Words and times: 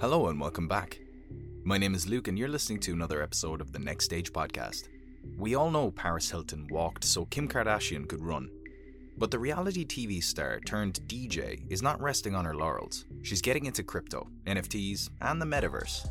Hello 0.00 0.28
and 0.28 0.40
welcome 0.40 0.66
back. 0.66 0.98
My 1.62 1.76
name 1.76 1.94
is 1.94 2.08
Luke, 2.08 2.26
and 2.26 2.38
you're 2.38 2.48
listening 2.48 2.80
to 2.80 2.94
another 2.94 3.22
episode 3.22 3.60
of 3.60 3.70
the 3.70 3.78
Next 3.78 4.06
Stage 4.06 4.32
podcast. 4.32 4.88
We 5.36 5.54
all 5.56 5.70
know 5.70 5.90
Paris 5.90 6.30
Hilton 6.30 6.66
walked 6.70 7.04
so 7.04 7.26
Kim 7.26 7.46
Kardashian 7.46 8.08
could 8.08 8.22
run. 8.22 8.48
But 9.18 9.30
the 9.30 9.38
reality 9.38 9.84
TV 9.84 10.22
star 10.22 10.58
turned 10.60 11.00
DJ 11.06 11.70
is 11.70 11.82
not 11.82 12.00
resting 12.00 12.34
on 12.34 12.46
her 12.46 12.54
laurels. 12.54 13.04
She's 13.22 13.42
getting 13.42 13.66
into 13.66 13.82
crypto, 13.82 14.26
NFTs, 14.46 15.10
and 15.20 15.38
the 15.38 15.44
metaverse. 15.44 16.08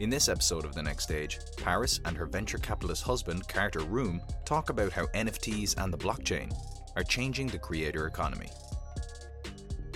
In 0.00 0.10
this 0.10 0.28
episode 0.28 0.66
of 0.66 0.74
The 0.74 0.82
Next 0.82 1.04
Stage, 1.04 1.38
Paris 1.56 2.00
and 2.04 2.14
her 2.14 2.26
venture 2.26 2.58
capitalist 2.58 3.04
husband, 3.04 3.48
Carter 3.48 3.80
Reum, 3.80 4.20
talk 4.44 4.68
about 4.68 4.92
how 4.92 5.06
NFTs 5.06 5.82
and 5.82 5.90
the 5.90 5.96
blockchain 5.96 6.52
are 6.94 7.04
changing 7.04 7.46
the 7.46 7.58
creator 7.58 8.06
economy. 8.06 8.50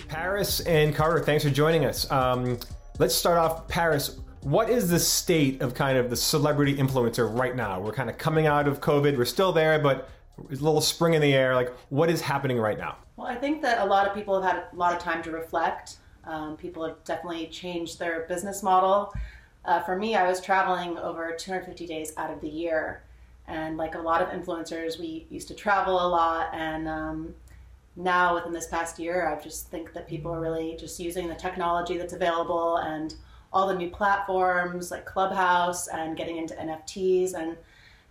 Paris 0.07 0.61
and 0.61 0.95
Carter, 0.95 1.23
thanks 1.23 1.43
for 1.43 1.51
joining 1.51 1.85
us. 1.85 2.09
Um, 2.11 2.57
let's 3.03 3.15
start 3.15 3.37
off, 3.37 3.67
Paris. 3.67 4.17
What 4.43 4.69
is 4.69 4.89
the 4.89 4.97
state 4.97 5.61
of 5.61 5.73
kind 5.73 5.97
of 5.97 6.09
the 6.09 6.15
celebrity 6.15 6.77
influencer 6.77 7.37
right 7.37 7.53
now? 7.53 7.81
We're 7.81 7.91
kind 7.91 8.09
of 8.09 8.17
coming 8.17 8.47
out 8.47 8.65
of 8.65 8.79
COVID. 8.79 9.17
We're 9.17 9.25
still 9.25 9.51
there, 9.51 9.77
but 9.77 10.07
a 10.37 10.53
little 10.53 10.79
spring 10.79 11.13
in 11.13 11.21
the 11.21 11.33
air. 11.33 11.53
Like, 11.53 11.73
what 11.89 12.09
is 12.09 12.21
happening 12.21 12.57
right 12.57 12.77
now? 12.77 12.95
Well, 13.17 13.27
I 13.27 13.35
think 13.35 13.61
that 13.61 13.81
a 13.81 13.85
lot 13.85 14.07
of 14.07 14.15
people 14.15 14.41
have 14.41 14.49
had 14.49 14.63
a 14.71 14.75
lot 14.77 14.93
of 14.93 14.99
time 14.99 15.21
to 15.23 15.31
reflect. 15.31 15.97
Um, 16.23 16.55
people 16.55 16.87
have 16.87 17.03
definitely 17.03 17.47
changed 17.47 17.99
their 17.99 18.21
business 18.29 18.63
model. 18.63 19.13
Uh, 19.65 19.81
for 19.81 19.97
me, 19.97 20.15
I 20.15 20.25
was 20.25 20.39
traveling 20.39 20.97
over 20.97 21.35
250 21.37 21.85
days 21.85 22.13
out 22.15 22.31
of 22.31 22.39
the 22.39 22.47
year. 22.47 23.03
And 23.49 23.75
like 23.75 23.95
a 23.95 23.99
lot 23.99 24.21
of 24.21 24.29
influencers, 24.29 24.97
we 24.97 25.27
used 25.29 25.49
to 25.49 25.53
travel 25.53 25.95
a 25.95 26.07
lot. 26.07 26.53
And 26.53 26.87
um, 26.87 27.35
now, 27.95 28.35
within 28.35 28.51
this 28.51 28.67
past 28.67 28.97
year, 28.97 29.27
I 29.27 29.41
just 29.41 29.67
think 29.69 29.93
that 29.93 30.07
people 30.07 30.33
are 30.33 30.39
really 30.39 30.75
just 30.79 30.99
using 30.99 31.27
the 31.27 31.35
technology 31.35 31.97
that's 31.97 32.13
available 32.13 32.77
and 32.77 33.13
all 33.51 33.67
the 33.67 33.75
new 33.75 33.89
platforms 33.89 34.89
like 34.89 35.05
Clubhouse 35.05 35.87
and 35.87 36.17
getting 36.17 36.37
into 36.37 36.55
NFTs. 36.55 37.35
And 37.35 37.55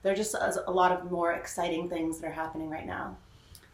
there 0.03 0.13
are 0.13 0.17
just 0.17 0.35
a 0.35 0.71
lot 0.71 0.93
of 0.93 1.11
more 1.11 1.33
exciting 1.33 1.89
things 1.89 2.21
that 2.21 2.29
are 2.29 2.33
happening 2.33 2.71
right 2.71 2.87
now. 2.87 3.17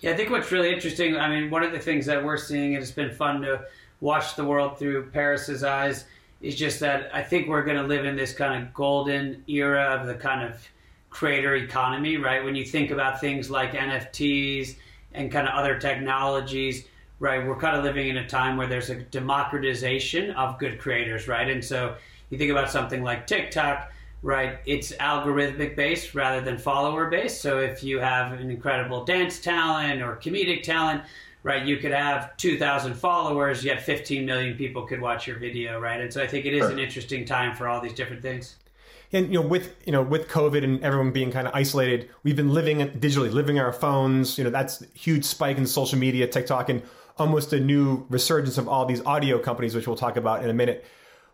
Yeah, 0.00 0.12
I 0.12 0.16
think 0.16 0.30
what's 0.30 0.50
really 0.50 0.72
interesting, 0.72 1.16
I 1.16 1.28
mean, 1.28 1.50
one 1.50 1.62
of 1.62 1.72
the 1.72 1.78
things 1.78 2.06
that 2.06 2.24
we're 2.24 2.36
seeing, 2.38 2.74
and 2.74 2.82
it's 2.82 2.92
been 2.92 3.10
fun 3.10 3.42
to 3.42 3.64
watch 4.00 4.34
the 4.36 4.44
world 4.44 4.78
through 4.78 5.10
Paris's 5.10 5.62
eyes, 5.62 6.06
is 6.40 6.54
just 6.54 6.80
that 6.80 7.10
I 7.12 7.22
think 7.22 7.48
we're 7.48 7.64
going 7.64 7.76
to 7.76 7.82
live 7.82 8.04
in 8.04 8.16
this 8.16 8.32
kind 8.32 8.62
of 8.62 8.72
golden 8.72 9.42
era 9.48 9.98
of 9.98 10.06
the 10.06 10.14
kind 10.14 10.48
of 10.48 10.56
creator 11.10 11.56
economy, 11.56 12.16
right? 12.16 12.44
When 12.44 12.54
you 12.54 12.64
think 12.64 12.92
about 12.92 13.20
things 13.20 13.50
like 13.50 13.72
NFTs 13.72 14.76
and 15.12 15.32
kind 15.32 15.48
of 15.48 15.54
other 15.54 15.78
technologies, 15.78 16.84
right? 17.20 17.46
We're 17.46 17.56
kind 17.56 17.76
of 17.76 17.84
living 17.84 18.08
in 18.08 18.18
a 18.18 18.28
time 18.28 18.56
where 18.56 18.66
there's 18.66 18.90
a 18.90 18.96
democratization 18.96 20.30
of 20.32 20.58
good 20.58 20.78
creators, 20.78 21.28
right? 21.28 21.48
And 21.48 21.64
so 21.64 21.96
you 22.30 22.38
think 22.38 22.50
about 22.50 22.70
something 22.70 23.02
like 23.02 23.26
TikTok, 23.26 23.90
right? 24.22 24.58
It's 24.66 24.92
algorithmic 24.92 25.76
based 25.76 26.14
rather 26.14 26.40
than 26.40 26.58
follower 26.58 27.08
based. 27.08 27.40
So 27.40 27.60
if 27.60 27.82
you 27.82 27.98
have 27.98 28.32
an 28.32 28.50
incredible 28.50 29.04
dance 29.04 29.40
talent 29.40 30.02
or 30.02 30.16
comedic 30.16 30.62
talent, 30.62 31.02
right, 31.42 31.64
you 31.64 31.78
could 31.78 31.92
have 31.92 32.36
2,000 32.36 32.94
followers, 32.94 33.64
yet 33.64 33.82
15 33.82 34.26
million 34.26 34.56
people 34.56 34.86
could 34.86 35.00
watch 35.00 35.26
your 35.26 35.38
video, 35.38 35.80
right? 35.80 36.00
And 36.00 36.12
so 36.12 36.22
I 36.22 36.26
think 36.26 36.46
it 36.46 36.54
is 36.54 36.68
an 36.68 36.78
interesting 36.78 37.24
time 37.24 37.54
for 37.54 37.68
all 37.68 37.80
these 37.80 37.94
different 37.94 38.22
things. 38.22 38.56
And 39.12 39.28
you 39.28 39.40
know, 39.40 39.46
with 39.46 39.74
you 39.86 39.92
know, 39.92 40.02
with 40.02 40.28
COVID 40.28 40.62
and 40.62 40.82
everyone 40.82 41.12
being 41.12 41.30
kind 41.30 41.46
of 41.46 41.54
isolated, 41.54 42.10
we've 42.22 42.36
been 42.36 42.52
living 42.52 42.78
digitally, 42.78 43.32
living 43.32 43.58
our 43.58 43.72
phones. 43.72 44.36
You 44.36 44.44
know, 44.44 44.50
that's 44.50 44.84
huge 44.94 45.24
spike 45.24 45.56
in 45.56 45.66
social 45.66 45.98
media, 45.98 46.26
TikTok, 46.26 46.68
and 46.68 46.82
almost 47.16 47.52
a 47.52 47.60
new 47.60 48.06
resurgence 48.08 48.58
of 48.58 48.68
all 48.68 48.84
these 48.86 49.04
audio 49.04 49.38
companies, 49.38 49.74
which 49.74 49.86
we'll 49.86 49.96
talk 49.96 50.16
about 50.16 50.44
in 50.44 50.50
a 50.50 50.54
minute. 50.54 50.84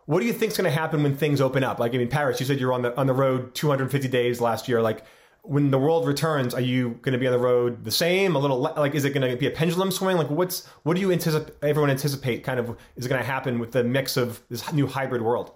What 0.05 0.19
do 0.19 0.25
you 0.25 0.33
think 0.33 0.51
is 0.51 0.57
going 0.57 0.69
to 0.71 0.77
happen 0.77 1.03
when 1.03 1.15
things 1.15 1.41
open 1.41 1.63
up? 1.63 1.79
Like, 1.79 1.93
I 1.93 1.97
mean, 1.97 2.09
Paris, 2.09 2.39
you 2.39 2.45
said 2.45 2.59
you're 2.59 2.73
on 2.73 2.83
the 2.83 2.97
on 2.97 3.07
the 3.07 3.13
road 3.13 3.53
250 3.55 4.07
days 4.07 4.39
last 4.39 4.67
year. 4.67 4.81
Like, 4.81 5.03
when 5.41 5.71
the 5.71 5.77
world 5.77 6.07
returns, 6.07 6.53
are 6.53 6.61
you 6.61 6.91
going 7.01 7.13
to 7.13 7.19
be 7.19 7.27
on 7.27 7.33
the 7.33 7.39
road 7.39 7.83
the 7.83 7.91
same? 7.91 8.35
A 8.35 8.39
little 8.39 8.59
like, 8.59 8.95
is 8.95 9.03
it 9.05 9.11
going 9.11 9.29
to 9.29 9.35
be 9.35 9.47
a 9.47 9.51
pendulum 9.51 9.91
swing? 9.91 10.17
Like, 10.17 10.29
what's 10.29 10.65
what 10.83 10.95
do 10.95 11.01
you 11.01 11.11
anticipate? 11.11 11.55
Everyone 11.61 11.89
anticipate 11.89 12.43
kind 12.43 12.59
of 12.59 12.77
is 12.95 13.07
going 13.07 13.19
to 13.19 13.25
happen 13.25 13.59
with 13.59 13.71
the 13.71 13.83
mix 13.83 14.15
of 14.15 14.41
this 14.49 14.71
new 14.71 14.87
hybrid 14.87 15.21
world? 15.21 15.51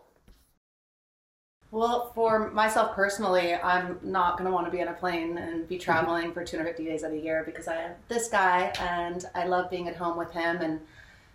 Well, 1.71 2.11
for 2.15 2.49
myself 2.49 2.95
personally, 2.95 3.53
I'm 3.53 3.99
not 4.01 4.37
going 4.37 4.49
to 4.49 4.53
want 4.53 4.65
to 4.65 4.71
be 4.71 4.81
on 4.81 4.87
a 4.87 4.93
plane 4.93 5.37
and 5.37 5.67
be 5.67 5.77
traveling 5.77 6.33
for 6.33 6.43
250 6.43 6.83
days 6.83 7.03
of 7.03 7.11
the 7.11 7.19
year 7.19 7.43
because 7.45 7.67
I 7.67 7.75
have 7.75 7.95
this 8.07 8.27
guy 8.27 8.73
and 8.79 9.23
I 9.35 9.45
love 9.45 9.69
being 9.69 9.87
at 9.87 9.95
home 9.95 10.17
with 10.17 10.31
him. 10.31 10.57
And 10.61 10.79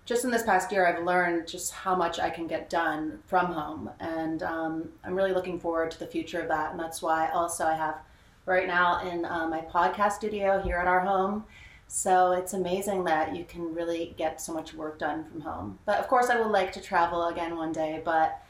just 0.07 0.25
in 0.25 0.33
this 0.33 0.43
past 0.43 0.73
year, 0.73 0.87
I've 0.87 1.05
learned 1.05 1.47
just 1.47 1.73
how 1.73 1.95
much 1.95 2.19
I 2.19 2.31
can 2.31 2.49
get 2.49 2.69
done 2.69 3.21
from 3.27 3.47
home. 3.47 3.91
And 4.01 4.43
um, 4.43 4.89
I'm 5.05 5.15
really 5.15 5.33
looking 5.33 5.61
forward 5.61 5.93
to 5.93 6.01
the 6.01 6.07
future 6.07 6.41
of 6.41 6.49
that. 6.49 6.73
And 6.73 6.81
that's 6.81 7.01
why 7.01 7.31
also 7.31 7.65
I 7.65 7.75
have 7.75 7.99
right 8.45 8.67
now 8.67 9.09
in 9.09 9.25
uh, 9.25 9.47
my 9.47 9.61
podcast 9.61 10.13
studio 10.15 10.61
here 10.61 10.79
at 10.79 10.89
our 10.89 11.01
home. 11.01 11.45
So 11.87 12.33
it's 12.33 12.55
amazing 12.55 13.05
that 13.05 13.37
you 13.37 13.45
can 13.45 13.73
really 13.73 14.17
get 14.19 14.41
so 14.41 14.53
much 14.53 14.75
work 14.75 14.99
done 14.99 15.27
from 15.31 15.43
home. 15.43 15.79
But 15.85 16.01
of 16.01 16.09
course, 16.09 16.29
I 16.29 16.41
would 16.41 16.51
like 16.51 16.73
to 16.73 16.81
travel 16.81 17.29
again 17.29 17.57
one 17.57 17.71
day. 17.71 18.03
But 18.05 18.41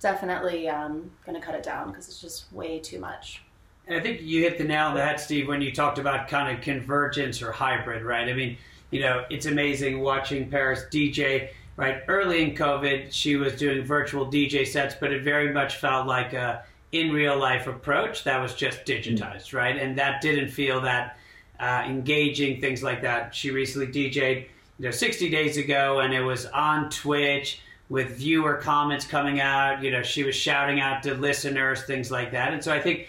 definitely 0.00 0.68
um, 0.68 1.10
going 1.24 1.38
to 1.38 1.44
cut 1.44 1.54
it 1.54 1.62
down 1.62 1.88
because 1.88 2.08
it's 2.08 2.20
just 2.20 2.52
way 2.52 2.78
too 2.78 2.98
much. 2.98 3.42
And 3.86 3.96
I 3.96 4.00
think 4.00 4.20
you 4.22 4.42
hit 4.42 4.58
the 4.58 4.64
nail 4.64 4.86
on 4.86 4.94
the 4.94 5.04
head, 5.04 5.20
Steve, 5.20 5.46
when 5.46 5.62
you 5.62 5.72
talked 5.72 5.98
about 5.98 6.28
kind 6.28 6.54
of 6.54 6.62
convergence 6.62 7.40
or 7.40 7.52
hybrid, 7.52 8.02
right? 8.02 8.28
I 8.28 8.32
mean, 8.32 8.58
you 8.90 9.00
know, 9.00 9.24
it's 9.30 9.46
amazing 9.46 10.00
watching 10.00 10.50
Paris 10.50 10.84
DJ, 10.90 11.50
right? 11.76 12.02
Early 12.08 12.42
in 12.42 12.54
COVID, 12.54 13.12
she 13.12 13.36
was 13.36 13.54
doing 13.54 13.84
virtual 13.84 14.26
DJ 14.26 14.66
sets, 14.66 14.96
but 14.98 15.12
it 15.12 15.22
very 15.22 15.52
much 15.52 15.76
felt 15.76 16.06
like 16.06 16.32
a 16.32 16.64
in 16.92 17.12
real 17.12 17.36
life 17.36 17.66
approach 17.66 18.24
that 18.24 18.40
was 18.40 18.54
just 18.54 18.84
digitized, 18.84 19.52
right? 19.52 19.76
And 19.76 19.98
that 19.98 20.20
didn't 20.20 20.48
feel 20.48 20.80
that 20.82 21.18
uh, 21.60 21.82
engaging, 21.86 22.60
things 22.60 22.82
like 22.82 23.02
that. 23.02 23.34
She 23.34 23.50
recently 23.50 23.88
DJed, 23.88 24.46
you 24.78 24.84
know, 24.84 24.90
60 24.90 25.28
days 25.30 25.56
ago, 25.56 26.00
and 26.00 26.14
it 26.14 26.22
was 26.22 26.46
on 26.46 26.90
Twitch 26.90 27.60
with 27.88 28.16
viewer 28.16 28.54
comments 28.54 29.06
coming 29.06 29.40
out. 29.40 29.82
You 29.82 29.90
know, 29.90 30.02
she 30.02 30.24
was 30.24 30.34
shouting 30.34 30.80
out 30.80 31.02
to 31.04 31.14
listeners, 31.14 31.82
things 31.84 32.10
like 32.10 32.32
that. 32.32 32.52
And 32.52 32.62
so 32.62 32.72
I 32.72 32.80
think, 32.80 33.08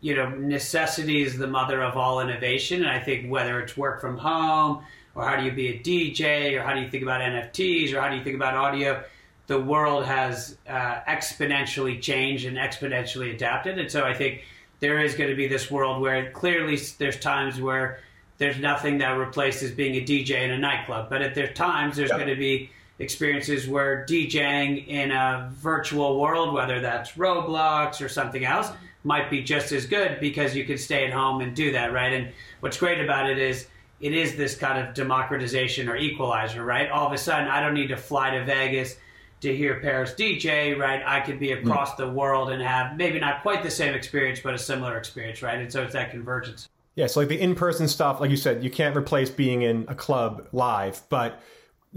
you 0.00 0.14
know, 0.14 0.28
necessity 0.28 1.22
is 1.22 1.38
the 1.38 1.46
mother 1.46 1.82
of 1.82 1.96
all 1.96 2.20
innovation. 2.20 2.82
And 2.82 2.90
I 2.90 3.00
think 3.00 3.30
whether 3.30 3.60
it's 3.60 3.76
work 3.76 4.00
from 4.00 4.18
home 4.18 4.84
or 5.14 5.26
how 5.26 5.36
do 5.36 5.44
you 5.44 5.52
be 5.52 5.68
a 5.68 5.78
DJ 5.80 6.58
or 6.58 6.62
how 6.62 6.74
do 6.74 6.80
you 6.80 6.88
think 6.88 7.02
about 7.02 7.20
NFTs 7.20 7.92
or 7.92 8.00
how 8.00 8.08
do 8.10 8.16
you 8.16 8.24
think 8.24 8.36
about 8.36 8.54
audio, 8.54 9.02
the 9.46 9.58
world 9.58 10.04
has 10.04 10.58
uh, 10.68 11.00
exponentially 11.08 12.00
changed 12.00 12.44
and 12.44 12.56
exponentially 12.58 13.34
adapted. 13.34 13.78
And 13.78 13.90
so 13.90 14.04
I 14.04 14.12
think 14.12 14.44
there 14.80 15.02
is 15.02 15.14
going 15.14 15.30
to 15.30 15.36
be 15.36 15.48
this 15.48 15.70
world 15.70 16.02
where 16.02 16.30
clearly 16.32 16.76
there's 16.98 17.18
times 17.18 17.60
where 17.60 18.00
there's 18.36 18.58
nothing 18.58 18.98
that 18.98 19.12
replaces 19.12 19.72
being 19.72 19.96
a 19.96 20.04
DJ 20.04 20.42
in 20.42 20.50
a 20.50 20.58
nightclub. 20.58 21.08
But 21.10 21.22
at 21.22 21.34
there 21.34 21.52
times 21.52 21.96
there's 21.96 22.10
going 22.10 22.28
to 22.28 22.36
be 22.36 22.70
experiences 22.98 23.68
where 23.68 24.04
DJing 24.08 24.86
in 24.88 25.10
a 25.10 25.50
virtual 25.54 26.20
world, 26.20 26.52
whether 26.52 26.80
that's 26.80 27.12
Roblox 27.12 28.04
or 28.04 28.08
something 28.08 28.44
else, 28.44 28.70
might 29.04 29.30
be 29.30 29.42
just 29.42 29.72
as 29.72 29.86
good 29.86 30.18
because 30.20 30.54
you 30.56 30.64
can 30.64 30.76
stay 30.78 31.06
at 31.06 31.12
home 31.12 31.40
and 31.40 31.54
do 31.54 31.72
that, 31.72 31.92
right? 31.92 32.12
And 32.12 32.32
what's 32.60 32.76
great 32.76 33.00
about 33.00 33.30
it 33.30 33.38
is 33.38 33.66
it 34.00 34.12
is 34.12 34.36
this 34.36 34.56
kind 34.56 34.86
of 34.86 34.94
democratization 34.94 35.88
or 35.88 35.96
equalizer, 35.96 36.64
right? 36.64 36.90
All 36.90 37.06
of 37.06 37.12
a 37.12 37.18
sudden, 37.18 37.48
I 37.48 37.60
don't 37.60 37.74
need 37.74 37.88
to 37.88 37.96
fly 37.96 38.30
to 38.30 38.44
Vegas 38.44 38.96
to 39.40 39.54
hear 39.54 39.80
Paris 39.80 40.14
DJ, 40.18 40.76
right? 40.76 41.02
I 41.04 41.20
could 41.20 41.38
be 41.38 41.52
across 41.52 41.92
mm. 41.92 41.98
the 41.98 42.08
world 42.08 42.50
and 42.50 42.60
have 42.60 42.96
maybe 42.96 43.20
not 43.20 43.42
quite 43.42 43.62
the 43.62 43.70
same 43.70 43.94
experience, 43.94 44.40
but 44.40 44.54
a 44.54 44.58
similar 44.58 44.96
experience, 44.96 45.42
right? 45.42 45.58
And 45.58 45.72
so 45.72 45.82
it's 45.82 45.92
that 45.92 46.10
convergence. 46.10 46.68
Yeah, 46.96 47.06
so 47.06 47.20
like 47.20 47.28
the 47.28 47.40
in-person 47.40 47.86
stuff, 47.86 48.20
like 48.20 48.30
you 48.30 48.36
said, 48.36 48.64
you 48.64 48.70
can't 48.70 48.96
replace 48.96 49.30
being 49.30 49.62
in 49.62 49.84
a 49.86 49.94
club 49.94 50.48
live, 50.50 51.00
but 51.08 51.40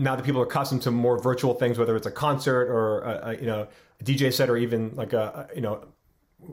now 0.01 0.15
that 0.15 0.25
people 0.25 0.41
are 0.41 0.45
accustomed 0.45 0.81
to 0.81 0.91
more 0.91 1.17
virtual 1.19 1.53
things, 1.53 1.77
whether 1.77 1.95
it's 1.95 2.07
a 2.07 2.11
concert 2.11 2.67
or 2.69 3.01
a, 3.01 3.29
a, 3.29 3.35
you 3.35 3.45
know 3.45 3.67
a 3.99 4.03
DJ 4.03 4.33
set 4.33 4.49
or 4.49 4.57
even 4.57 4.95
like 4.95 5.13
a, 5.13 5.47
a 5.51 5.55
you 5.55 5.61
know 5.61 5.85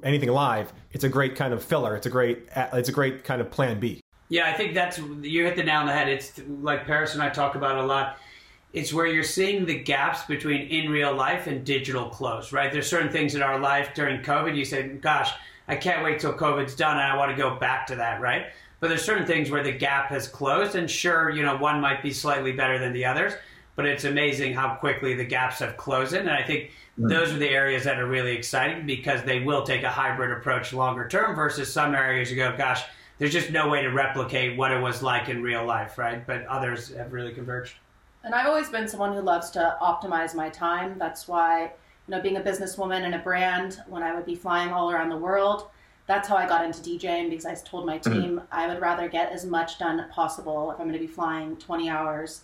anything 0.04 0.28
live, 0.28 0.72
it's 0.92 1.04
a 1.04 1.08
great 1.08 1.34
kind 1.34 1.54
of 1.54 1.64
filler. 1.64 1.96
It's 1.96 2.06
a 2.06 2.10
great 2.10 2.46
it's 2.54 2.88
a 2.88 2.92
great 2.92 3.24
kind 3.24 3.40
of 3.40 3.50
plan 3.50 3.80
B. 3.80 4.00
Yeah, 4.28 4.46
I 4.46 4.52
think 4.52 4.74
that's 4.74 4.98
you 4.98 5.44
hit 5.44 5.56
the 5.56 5.64
nail 5.64 5.80
on 5.80 5.86
the 5.86 5.92
head. 5.92 6.08
It's 6.08 6.38
like 6.60 6.84
Paris 6.84 7.14
and 7.14 7.22
I 7.22 7.30
talk 7.30 7.54
about 7.54 7.76
a 7.76 7.86
lot. 7.86 8.18
It's 8.74 8.92
where 8.92 9.06
you're 9.06 9.24
seeing 9.24 9.64
the 9.64 9.78
gaps 9.78 10.24
between 10.24 10.68
in 10.68 10.90
real 10.90 11.14
life 11.14 11.46
and 11.46 11.64
digital 11.64 12.10
close, 12.10 12.52
right? 12.52 12.70
There's 12.70 12.86
certain 12.86 13.10
things 13.10 13.34
in 13.34 13.42
our 13.42 13.58
life 13.58 13.94
during 13.94 14.20
COVID. 14.20 14.54
You 14.54 14.66
say, 14.66 14.88
"Gosh, 14.88 15.32
I 15.66 15.76
can't 15.76 16.04
wait 16.04 16.20
till 16.20 16.34
COVID's 16.34 16.76
done, 16.76 16.98
and 16.98 17.06
I 17.06 17.16
want 17.16 17.30
to 17.30 17.36
go 17.36 17.56
back 17.56 17.86
to 17.86 17.96
that," 17.96 18.20
right? 18.20 18.48
But 18.80 18.88
there's 18.88 19.02
certain 19.02 19.26
things 19.26 19.50
where 19.50 19.62
the 19.62 19.72
gap 19.72 20.08
has 20.08 20.28
closed, 20.28 20.76
and 20.76 20.90
sure, 20.90 21.30
you 21.30 21.42
know, 21.42 21.56
one 21.56 21.80
might 21.80 22.02
be 22.02 22.12
slightly 22.12 22.52
better 22.52 22.78
than 22.78 22.92
the 22.92 23.04
others, 23.04 23.32
but 23.74 23.86
it's 23.86 24.04
amazing 24.04 24.54
how 24.54 24.74
quickly 24.74 25.14
the 25.14 25.24
gaps 25.24 25.58
have 25.58 25.76
closed 25.76 26.12
in. 26.12 26.20
And 26.20 26.30
I 26.30 26.42
think 26.42 26.64
mm-hmm. 26.64 27.08
those 27.08 27.32
are 27.32 27.38
the 27.38 27.48
areas 27.48 27.84
that 27.84 27.98
are 27.98 28.06
really 28.06 28.36
exciting 28.36 28.86
because 28.86 29.22
they 29.24 29.40
will 29.40 29.62
take 29.62 29.82
a 29.82 29.90
hybrid 29.90 30.30
approach 30.30 30.72
longer 30.72 31.08
term 31.08 31.34
versus 31.34 31.72
some 31.72 31.94
areas 31.94 32.30
you 32.30 32.36
go, 32.36 32.56
gosh, 32.56 32.84
there's 33.18 33.32
just 33.32 33.50
no 33.50 33.68
way 33.68 33.82
to 33.82 33.88
replicate 33.88 34.56
what 34.56 34.70
it 34.70 34.80
was 34.80 35.02
like 35.02 35.28
in 35.28 35.42
real 35.42 35.64
life, 35.64 35.98
right? 35.98 36.24
But 36.24 36.46
others 36.46 36.94
have 36.94 37.12
really 37.12 37.32
converged. 37.32 37.74
And 38.22 38.34
I've 38.34 38.46
always 38.46 38.68
been 38.68 38.86
someone 38.86 39.12
who 39.12 39.20
loves 39.20 39.50
to 39.50 39.76
optimize 39.82 40.34
my 40.34 40.48
time. 40.50 40.98
That's 40.98 41.26
why 41.26 41.72
you 42.08 42.14
know, 42.14 42.22
being 42.22 42.36
a 42.36 42.40
businesswoman 42.40 43.02
and 43.02 43.14
a 43.14 43.18
brand, 43.18 43.82
when 43.86 44.02
I 44.02 44.14
would 44.14 44.24
be 44.24 44.34
flying 44.34 44.70
all 44.70 44.90
around 44.90 45.10
the 45.10 45.16
world, 45.16 45.68
that's 46.08 46.26
how 46.26 46.36
I 46.36 46.48
got 46.48 46.64
into 46.64 46.80
DJing 46.80 47.28
because 47.28 47.44
I 47.44 47.54
told 47.54 47.86
my 47.86 47.98
mm-hmm. 47.98 48.12
team. 48.12 48.42
I 48.50 48.66
would 48.66 48.80
rather 48.80 49.08
get 49.08 49.30
as 49.30 49.44
much 49.44 49.78
done 49.78 50.04
possible 50.10 50.72
if 50.72 50.80
I'm 50.80 50.88
going 50.88 50.98
to 50.98 51.06
be 51.06 51.06
flying 51.06 51.56
20 51.58 51.88
hours. 51.88 52.42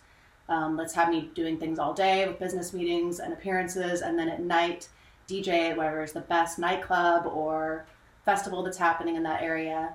Um, 0.50 0.76
let's 0.76 0.94
have 0.94 1.08
me 1.08 1.30
doing 1.34 1.58
things 1.58 1.78
all 1.78 1.94
day 1.94 2.28
with 2.28 2.38
business 2.38 2.74
meetings 2.74 3.18
and 3.18 3.32
appearances, 3.32 4.02
and 4.02 4.18
then 4.18 4.28
at 4.28 4.42
night, 4.42 4.88
DJ 5.26 5.74
wherever 5.74 6.02
is 6.02 6.12
the 6.12 6.20
best 6.20 6.58
nightclub 6.58 7.26
or 7.26 7.86
festival 8.26 8.62
that's 8.62 8.76
happening 8.76 9.16
in 9.16 9.22
that 9.22 9.42
area. 9.42 9.94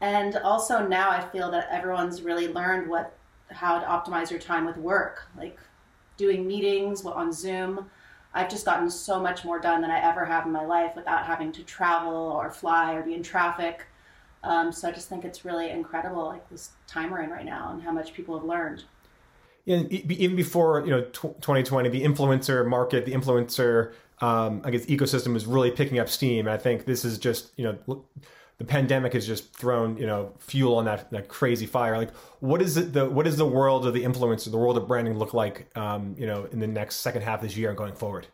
And 0.00 0.36
also 0.38 0.84
now 0.84 1.10
I 1.10 1.20
feel 1.28 1.48
that 1.52 1.68
everyone's 1.70 2.22
really 2.22 2.52
learned 2.52 2.90
what 2.90 3.16
how 3.50 3.78
to 3.78 3.86
optimize 3.86 4.30
your 4.30 4.40
time 4.40 4.64
with 4.64 4.76
work, 4.76 5.28
like 5.38 5.56
doing 6.16 6.48
meetings 6.48 7.04
on 7.06 7.32
Zoom. 7.32 7.88
I've 8.34 8.50
just 8.50 8.66
gotten 8.66 8.90
so 8.90 9.20
much 9.20 9.44
more 9.44 9.60
done 9.60 9.80
than 9.80 9.90
I 9.90 10.00
ever 10.00 10.24
have 10.24 10.44
in 10.44 10.52
my 10.52 10.64
life 10.64 10.96
without 10.96 11.24
having 11.24 11.52
to 11.52 11.62
travel 11.62 12.12
or 12.12 12.50
fly 12.50 12.94
or 12.94 13.02
be 13.02 13.14
in 13.14 13.22
traffic. 13.22 13.86
Um, 14.42 14.72
so 14.72 14.88
I 14.88 14.92
just 14.92 15.08
think 15.08 15.24
it's 15.24 15.44
really 15.44 15.70
incredible, 15.70 16.26
like 16.26 16.48
this 16.50 16.70
time 16.86 17.10
we're 17.10 17.22
in 17.22 17.30
right 17.30 17.46
now, 17.46 17.70
and 17.72 17.82
how 17.82 17.92
much 17.92 18.12
people 18.12 18.36
have 18.36 18.44
learned. 18.46 18.84
Yeah, 19.64 19.82
even 19.88 20.36
before 20.36 20.80
you 20.80 20.90
know 20.90 21.04
2020, 21.04 21.88
the 21.88 22.02
influencer 22.02 22.66
market, 22.66 23.06
the 23.06 23.12
influencer, 23.12 23.94
um, 24.20 24.60
I 24.62 24.70
guess, 24.70 24.84
ecosystem 24.86 25.34
is 25.36 25.46
really 25.46 25.70
picking 25.70 25.98
up 25.98 26.10
steam. 26.10 26.40
And 26.46 26.50
I 26.50 26.58
think 26.58 26.84
this 26.84 27.04
is 27.06 27.16
just 27.16 27.52
you 27.56 27.64
know 27.64 28.04
the 28.58 28.64
pandemic 28.64 29.12
has 29.14 29.26
just 29.26 29.52
thrown 29.54 29.96
you 29.96 30.06
know 30.06 30.32
fuel 30.38 30.76
on 30.76 30.84
that 30.84 31.10
that 31.10 31.28
crazy 31.28 31.66
fire. 31.66 31.96
Like, 31.96 32.14
what 32.40 32.62
is 32.62 32.76
it, 32.76 32.92
the 32.92 33.08
what 33.08 33.26
is 33.26 33.36
the 33.36 33.46
world 33.46 33.86
of 33.86 33.94
the 33.94 34.04
influencer, 34.04 34.50
the 34.50 34.58
world 34.58 34.76
of 34.76 34.86
branding 34.86 35.18
look 35.18 35.34
like? 35.34 35.76
Um, 35.76 36.14
you 36.18 36.26
know, 36.26 36.46
in 36.52 36.60
the 36.60 36.66
next 36.66 36.96
second 36.96 37.22
half 37.22 37.42
of 37.42 37.48
this 37.48 37.56
year 37.56 37.68
and 37.68 37.78
going 37.78 37.94
forward. 37.94 38.26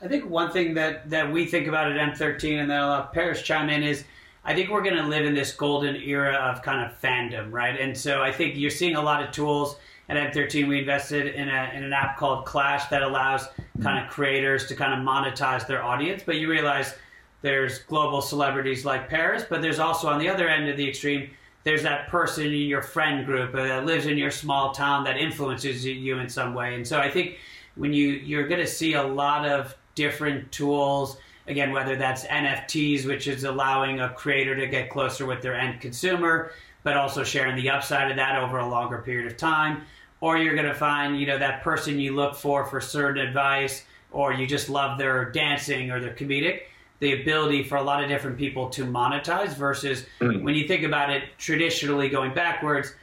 I 0.00 0.08
think 0.08 0.28
one 0.28 0.50
thing 0.50 0.74
that 0.74 1.10
that 1.10 1.30
we 1.30 1.46
think 1.46 1.68
about 1.68 1.92
at 1.92 2.14
M13, 2.14 2.60
and 2.60 2.70
then 2.70 2.80
I'll 2.80 3.02
have 3.02 3.12
Paris 3.12 3.42
chime 3.42 3.70
in 3.70 3.82
is. 3.82 4.04
I 4.44 4.54
think 4.54 4.70
we're 4.70 4.82
going 4.82 4.96
to 4.96 5.06
live 5.06 5.24
in 5.24 5.34
this 5.34 5.52
golden 5.54 5.94
era 5.94 6.34
of 6.34 6.62
kind 6.62 6.84
of 6.84 7.00
fandom, 7.00 7.52
right? 7.52 7.80
And 7.80 7.96
so 7.96 8.24
I 8.24 8.32
think 8.32 8.56
you're 8.56 8.70
seeing 8.70 8.96
a 8.96 9.00
lot 9.00 9.22
of 9.22 9.30
tools. 9.30 9.76
At 10.08 10.16
M13, 10.16 10.66
we 10.66 10.80
invested 10.80 11.36
in, 11.36 11.48
a, 11.48 11.70
in 11.72 11.84
an 11.84 11.92
app 11.92 12.18
called 12.18 12.44
Clash 12.44 12.88
that 12.88 13.04
allows 13.04 13.46
kind 13.80 14.04
of 14.04 14.10
creators 14.10 14.66
to 14.66 14.74
kind 14.74 14.92
of 14.92 15.06
monetize 15.06 15.64
their 15.68 15.84
audience. 15.84 16.24
But 16.26 16.38
you 16.38 16.50
realize 16.50 16.96
there's 17.42 17.80
global 17.80 18.22
celebrities 18.22 18.84
like 18.84 19.08
Paris, 19.08 19.44
but 19.48 19.60
there's 19.60 19.78
also 19.78 20.08
on 20.08 20.18
the 20.18 20.28
other 20.28 20.48
end 20.48 20.68
of 20.68 20.76
the 20.76 20.88
extreme, 20.88 21.30
there's 21.64 21.82
that 21.82 22.08
person 22.08 22.46
in 22.46 22.52
your 22.52 22.82
friend 22.82 23.26
group 23.26 23.54
uh, 23.54 23.62
that 23.62 23.84
lives 23.84 24.06
in 24.06 24.16
your 24.16 24.30
small 24.30 24.72
town 24.72 25.04
that 25.04 25.16
influences 25.16 25.84
you 25.84 26.18
in 26.18 26.28
some 26.28 26.54
way. 26.54 26.74
And 26.74 26.86
so 26.86 26.98
I 26.98 27.10
think 27.10 27.38
when 27.76 27.92
you 27.92 28.08
you're 28.08 28.46
going 28.48 28.60
to 28.60 28.66
see 28.66 28.94
a 28.94 29.02
lot 29.02 29.46
of 29.46 29.76
different 29.94 30.50
tools 30.52 31.16
again 31.46 31.72
whether 31.72 31.96
that's 31.96 32.24
NFTs 32.24 33.06
which 33.06 33.28
is 33.28 33.44
allowing 33.44 34.00
a 34.00 34.10
creator 34.10 34.54
to 34.56 34.66
get 34.66 34.90
closer 34.90 35.26
with 35.26 35.42
their 35.42 35.54
end 35.54 35.80
consumer 35.80 36.52
but 36.82 36.96
also 36.96 37.24
sharing 37.24 37.56
the 37.56 37.70
upside 37.70 38.10
of 38.10 38.16
that 38.16 38.38
over 38.42 38.58
a 38.58 38.68
longer 38.68 38.98
period 38.98 39.30
of 39.30 39.36
time 39.36 39.82
or 40.20 40.36
you're 40.36 40.54
going 40.54 40.66
to 40.66 40.74
find 40.74 41.18
you 41.18 41.26
know 41.26 41.38
that 41.38 41.62
person 41.62 41.98
you 41.98 42.14
look 42.14 42.34
for 42.34 42.64
for 42.66 42.80
certain 42.80 43.26
advice 43.26 43.84
or 44.10 44.32
you 44.32 44.46
just 44.46 44.68
love 44.68 44.98
their 44.98 45.30
dancing 45.30 45.90
or 45.90 46.00
their 46.00 46.14
comedic 46.14 46.62
the 47.02 47.20
ability 47.20 47.64
for 47.64 47.76
a 47.76 47.82
lot 47.82 48.00
of 48.00 48.08
different 48.08 48.38
people 48.38 48.70
to 48.70 48.86
monetize 48.86 49.56
versus 49.56 50.06
mm-hmm. 50.20 50.44
when 50.44 50.54
you 50.54 50.68
think 50.68 50.84
about 50.84 51.10
it 51.10 51.24
traditionally 51.36 52.08
going 52.08 52.32
backwards 52.32 52.94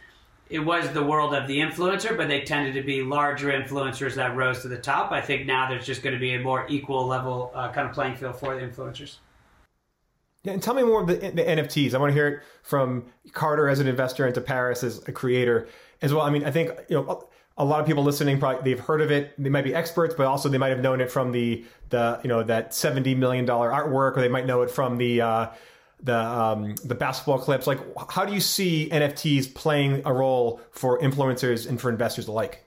it 0.50 0.60
was 0.60 0.90
the 0.94 1.04
world 1.04 1.36
of 1.36 1.48
the 1.48 1.60
influencer 1.60 2.16
but 2.16 2.30
they 2.30 2.40
tended 2.42 2.74
to 2.74 2.82
be 2.82 3.04
larger 3.04 3.50
influencers 3.50 4.16
that 4.16 4.34
rose 4.38 4.62
to 4.62 4.70
the 4.70 4.78
top 4.78 5.12
i 5.12 5.20
think 5.20 5.46
now 5.46 5.68
there's 5.68 5.86
just 5.86 6.02
going 6.02 6.14
to 6.14 6.20
be 6.20 6.34
a 6.34 6.40
more 6.40 6.66
equal 6.70 7.06
level 7.06 7.52
uh, 7.54 7.70
kind 7.74 7.88
of 7.90 7.94
playing 7.94 8.16
field 8.16 8.40
for 8.40 8.56
the 8.56 8.62
influencers 8.62 9.18
yeah, 10.44 10.54
and 10.54 10.64
tell 10.64 10.74
me 10.74 10.84
more 10.84 11.02
of 11.02 11.08
the, 11.08 11.16
the 11.16 11.44
NFTs. 11.44 11.94
I 11.94 11.98
want 11.98 12.12
to 12.12 12.14
hear 12.14 12.28
it 12.30 12.44
from 12.64 13.08
Carter 13.34 13.68
as 13.68 13.82
an 13.82 13.90
investor 13.90 14.26
into 14.26 14.40
Paris 14.40 14.86
as 14.86 15.06
a 15.06 15.12
creator 15.12 15.68
as 16.02 16.14
well. 16.14 16.24
I 16.24 16.30
mean, 16.30 16.46
I 16.46 16.52
think 16.52 16.72
you 16.88 16.96
know 16.96 17.28
a 17.60 17.66
lot 17.66 17.82
of 17.82 17.86
people 17.86 18.04
listening 18.04 18.40
probably 18.40 18.74
they've 18.74 18.84
heard 18.84 19.02
of 19.02 19.12
it. 19.12 19.34
They 19.38 19.50
might 19.50 19.66
be 19.66 19.76
experts, 19.76 20.16
but 20.18 20.26
also 20.26 20.48
they 20.48 20.58
might 20.58 20.70
have 20.70 20.80
known 20.80 21.02
it 21.02 21.12
from 21.12 21.32
the 21.34 21.66
the 21.90 22.20
you 22.24 22.30
know 22.30 22.42
that 22.44 22.74
seventy 22.74 23.14
million 23.14 23.46
dollar 23.46 23.70
artwork, 23.70 24.18
or 24.18 24.22
they 24.22 24.30
might 24.30 24.46
know 24.46 24.62
it 24.62 24.72
from 24.72 24.98
the 24.98 25.22
uh, 25.22 25.48
the 26.02 26.18
um, 26.18 26.76
the 26.86 26.96
basketball 26.96 27.38
clips. 27.38 27.68
Like, 27.68 27.80
how 28.10 28.26
do 28.26 28.34
you 28.34 28.40
see 28.40 28.90
NFTs 28.90 29.54
playing 29.54 30.02
a 30.06 30.14
role 30.14 30.62
for 30.72 31.00
influencers 31.00 31.68
and 31.68 31.80
for 31.80 31.90
investors 31.90 32.28
alike? 32.28 32.64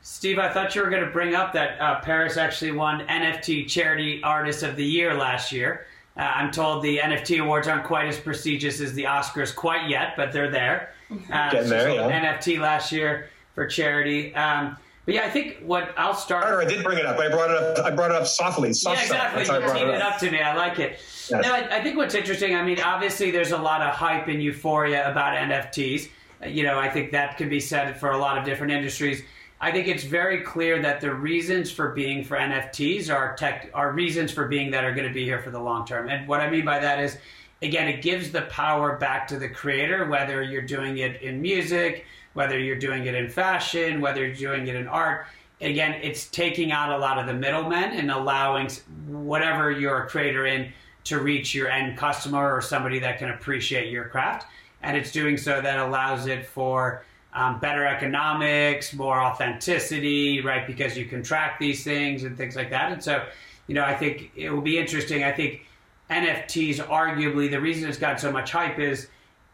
Steve, 0.00 0.38
I 0.38 0.50
thought 0.50 0.74
you 0.74 0.82
were 0.82 0.88
going 0.88 1.04
to 1.04 1.10
bring 1.10 1.34
up 1.34 1.52
that 1.52 1.78
uh, 1.78 2.00
Paris 2.00 2.38
actually 2.38 2.72
won 2.72 3.06
NFT 3.08 3.68
Charity 3.68 4.22
Artist 4.22 4.62
of 4.62 4.74
the 4.76 4.84
Year 4.84 5.12
last 5.12 5.52
year. 5.52 5.86
Uh, 6.16 6.20
I'm 6.22 6.50
told 6.50 6.82
the 6.82 6.96
NFT 6.96 7.42
awards 7.42 7.68
aren't 7.68 7.84
quite 7.84 8.08
as 8.08 8.18
prestigious 8.18 8.80
as 8.80 8.94
the 8.94 9.04
Oscars 9.04 9.54
quite 9.54 9.86
yet, 9.90 10.14
but 10.16 10.32
they're 10.32 10.50
there. 10.50 10.94
Uh, 11.30 11.50
Getting 11.50 11.68
there, 11.68 11.90
yeah. 11.90 12.36
NFT 12.38 12.58
last 12.58 12.90
year 12.90 13.28
for 13.58 13.66
charity. 13.66 14.32
Um, 14.36 14.76
but 15.04 15.14
yeah, 15.14 15.24
I 15.24 15.30
think 15.30 15.56
what 15.64 15.92
I'll 15.96 16.14
start. 16.14 16.44
I 16.44 16.64
did 16.64 16.84
bring 16.84 16.98
it 16.98 17.06
up. 17.06 17.18
I 17.18 17.28
brought 17.28 17.50
it 17.50 17.56
up. 17.56 17.84
I 17.84 17.90
brought 17.90 18.12
it 18.12 18.16
up 18.16 18.26
softly. 18.26 18.72
Soft 18.72 18.98
yeah, 18.98 19.02
exactly. 19.02 19.42
You 19.42 19.72
teed 19.72 19.88
it, 19.88 19.94
it 19.96 20.02
up 20.02 20.18
to 20.20 20.30
me. 20.30 20.40
I 20.40 20.54
like 20.54 20.78
it. 20.78 21.00
Yes. 21.28 21.30
No, 21.30 21.52
I, 21.52 21.78
I, 21.78 21.82
think 21.82 21.96
what's 21.96 22.14
interesting. 22.14 22.54
I 22.54 22.62
mean, 22.62 22.78
obviously, 22.80 23.32
there's 23.32 23.50
a 23.50 23.58
lot 23.58 23.82
of 23.82 23.94
hype 23.94 24.28
and 24.28 24.40
euphoria 24.40 25.10
about 25.10 25.36
NFTs. 25.36 26.08
You 26.46 26.62
know, 26.62 26.78
I 26.78 26.88
think 26.88 27.10
that 27.10 27.36
can 27.36 27.48
be 27.48 27.58
said 27.58 27.98
for 27.98 28.12
a 28.12 28.18
lot 28.18 28.38
of 28.38 28.44
different 28.44 28.72
industries. 28.72 29.22
I 29.60 29.72
think 29.72 29.88
it's 29.88 30.04
very 30.04 30.42
clear 30.42 30.80
that 30.82 31.00
the 31.00 31.12
reasons 31.12 31.72
for 31.72 31.88
being 31.88 32.22
for 32.22 32.36
NFTs 32.36 33.12
are 33.12 33.34
tech 33.34 33.72
are 33.74 33.90
reasons 33.90 34.30
for 34.30 34.46
being 34.46 34.70
that 34.70 34.84
are 34.84 34.94
going 34.94 35.08
to 35.08 35.14
be 35.14 35.24
here 35.24 35.42
for 35.42 35.50
the 35.50 35.60
long 35.60 35.84
term. 35.84 36.08
And 36.08 36.28
what 36.28 36.40
I 36.40 36.48
mean 36.48 36.64
by 36.64 36.78
that 36.78 37.00
is, 37.00 37.18
again, 37.60 37.88
it 37.88 38.02
gives 38.02 38.30
the 38.30 38.42
power 38.42 38.96
back 38.98 39.26
to 39.28 39.38
the 39.38 39.48
creator, 39.48 40.06
whether 40.06 40.42
you're 40.42 40.62
doing 40.62 40.98
it 40.98 41.22
in 41.22 41.42
music 41.42 42.04
whether 42.38 42.56
you're 42.56 42.78
doing 42.78 43.06
it 43.06 43.16
in 43.16 43.28
fashion, 43.28 44.00
whether 44.00 44.24
you're 44.24 44.32
doing 44.32 44.68
it 44.68 44.76
in 44.76 44.86
art. 44.86 45.26
Again, 45.60 45.98
it's 46.04 46.28
taking 46.28 46.70
out 46.70 46.96
a 46.96 46.96
lot 46.96 47.18
of 47.18 47.26
the 47.26 47.34
middlemen 47.34 47.94
and 47.94 48.12
allowing 48.12 48.68
whatever 49.08 49.72
you're 49.72 50.04
a 50.04 50.08
creator 50.08 50.46
in 50.46 50.72
to 51.02 51.18
reach 51.18 51.52
your 51.52 51.68
end 51.68 51.98
customer 51.98 52.54
or 52.54 52.62
somebody 52.62 53.00
that 53.00 53.18
can 53.18 53.30
appreciate 53.30 53.90
your 53.90 54.04
craft. 54.04 54.46
And 54.82 54.96
it's 54.96 55.10
doing 55.10 55.36
so 55.36 55.60
that 55.60 55.80
allows 55.80 56.28
it 56.28 56.46
for 56.46 57.04
um, 57.34 57.58
better 57.58 57.84
economics, 57.84 58.94
more 58.94 59.20
authenticity, 59.20 60.40
right? 60.40 60.64
Because 60.64 60.96
you 60.96 61.06
can 61.06 61.24
track 61.24 61.58
these 61.58 61.82
things 61.82 62.22
and 62.22 62.36
things 62.36 62.54
like 62.54 62.70
that. 62.70 62.92
And 62.92 63.02
so, 63.02 63.26
you 63.66 63.74
know, 63.74 63.82
I 63.82 63.96
think 63.96 64.30
it 64.36 64.50
will 64.50 64.60
be 64.60 64.78
interesting. 64.78 65.24
I 65.24 65.32
think 65.32 65.66
NFTs, 66.08 66.76
arguably, 66.86 67.50
the 67.50 67.60
reason 67.60 67.88
it's 67.88 67.98
got 67.98 68.20
so 68.20 68.30
much 68.30 68.52
hype 68.52 68.78
is 68.78 69.08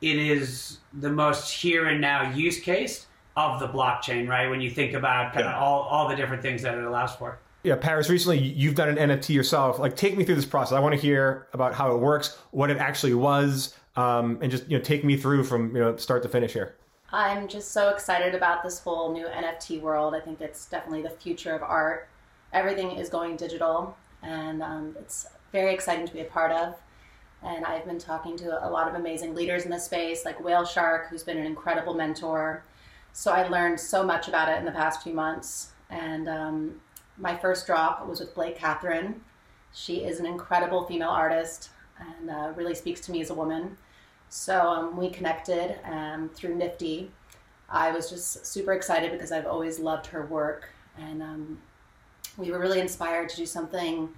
it 0.04 0.18
is 0.18 0.78
the 0.92 1.10
most 1.10 1.50
here 1.50 1.86
and 1.86 2.00
now 2.00 2.30
use 2.34 2.60
case 2.60 3.06
of 3.36 3.58
the 3.58 3.68
blockchain, 3.68 4.28
right? 4.28 4.48
When 4.48 4.60
you 4.60 4.70
think 4.70 4.92
about 4.92 5.32
kind 5.32 5.46
yeah. 5.46 5.56
of 5.56 5.62
all, 5.62 5.82
all 5.82 6.08
the 6.08 6.14
different 6.14 6.42
things 6.42 6.62
that 6.62 6.76
it 6.76 6.84
allows 6.84 7.14
for. 7.16 7.38
Yeah, 7.62 7.76
Paris, 7.76 8.10
recently 8.10 8.38
you've 8.38 8.74
done 8.74 8.90
an 8.90 9.10
NFT 9.10 9.30
yourself. 9.30 9.78
Like, 9.78 9.96
take 9.96 10.16
me 10.18 10.24
through 10.24 10.34
this 10.34 10.44
process. 10.44 10.76
I 10.76 10.80
want 10.80 10.94
to 10.94 11.00
hear 11.00 11.48
about 11.54 11.74
how 11.74 11.94
it 11.94 11.98
works, 11.98 12.36
what 12.50 12.70
it 12.70 12.76
actually 12.76 13.14
was, 13.14 13.74
um, 13.96 14.38
and 14.42 14.50
just, 14.50 14.68
you 14.70 14.76
know, 14.76 14.84
take 14.84 15.04
me 15.04 15.16
through 15.16 15.44
from, 15.44 15.74
you 15.74 15.80
know, 15.80 15.96
start 15.96 16.22
to 16.24 16.28
finish 16.28 16.52
here. 16.52 16.76
I'm 17.10 17.48
just 17.48 17.70
so 17.70 17.88
excited 17.88 18.34
about 18.34 18.62
this 18.62 18.80
whole 18.80 19.10
new 19.12 19.26
NFT 19.26 19.80
world. 19.80 20.14
I 20.14 20.20
think 20.20 20.42
it's 20.42 20.66
definitely 20.66 21.02
the 21.02 21.10
future 21.10 21.54
of 21.54 21.62
art. 21.62 22.08
Everything 22.52 22.90
is 22.90 23.08
going 23.08 23.36
digital, 23.36 23.96
and 24.22 24.62
um, 24.62 24.96
it's 24.98 25.26
very 25.50 25.72
exciting 25.72 26.06
to 26.06 26.12
be 26.12 26.20
a 26.20 26.24
part 26.24 26.52
of. 26.52 26.74
And 27.44 27.64
I've 27.66 27.84
been 27.84 27.98
talking 27.98 28.36
to 28.38 28.66
a 28.66 28.70
lot 28.70 28.88
of 28.88 28.94
amazing 28.94 29.34
leaders 29.34 29.64
in 29.64 29.70
the 29.70 29.78
space, 29.78 30.24
like 30.24 30.42
Whale 30.42 30.64
Shark, 30.64 31.08
who's 31.08 31.22
been 31.22 31.36
an 31.36 31.44
incredible 31.44 31.92
mentor. 31.92 32.64
So 33.12 33.30
I 33.32 33.46
learned 33.48 33.78
so 33.78 34.02
much 34.02 34.28
about 34.28 34.48
it 34.48 34.58
in 34.58 34.64
the 34.64 34.72
past 34.72 35.02
few 35.02 35.12
months. 35.12 35.72
And 35.90 36.28
um, 36.28 36.80
my 37.18 37.36
first 37.36 37.66
drop 37.66 38.06
was 38.06 38.20
with 38.20 38.34
Blake 38.34 38.58
Kathryn. 38.58 39.16
She 39.74 40.04
is 40.04 40.20
an 40.20 40.26
incredible 40.26 40.84
female 40.86 41.10
artist 41.10 41.70
and 42.00 42.30
uh, 42.30 42.52
really 42.56 42.74
speaks 42.74 43.00
to 43.02 43.12
me 43.12 43.20
as 43.20 43.30
a 43.30 43.34
woman. 43.34 43.76
So 44.30 44.60
um, 44.60 44.96
we 44.96 45.10
connected 45.10 45.78
um, 45.84 46.30
through 46.34 46.56
Nifty. 46.56 47.10
I 47.68 47.90
was 47.90 48.08
just 48.08 48.46
super 48.46 48.72
excited 48.72 49.12
because 49.12 49.32
I've 49.32 49.46
always 49.46 49.78
loved 49.78 50.06
her 50.06 50.26
work. 50.26 50.70
And 50.98 51.22
um, 51.22 51.58
we 52.36 52.50
were 52.50 52.58
really 52.58 52.80
inspired 52.80 53.28
to 53.28 53.36
do 53.36 53.46
something 53.46 54.08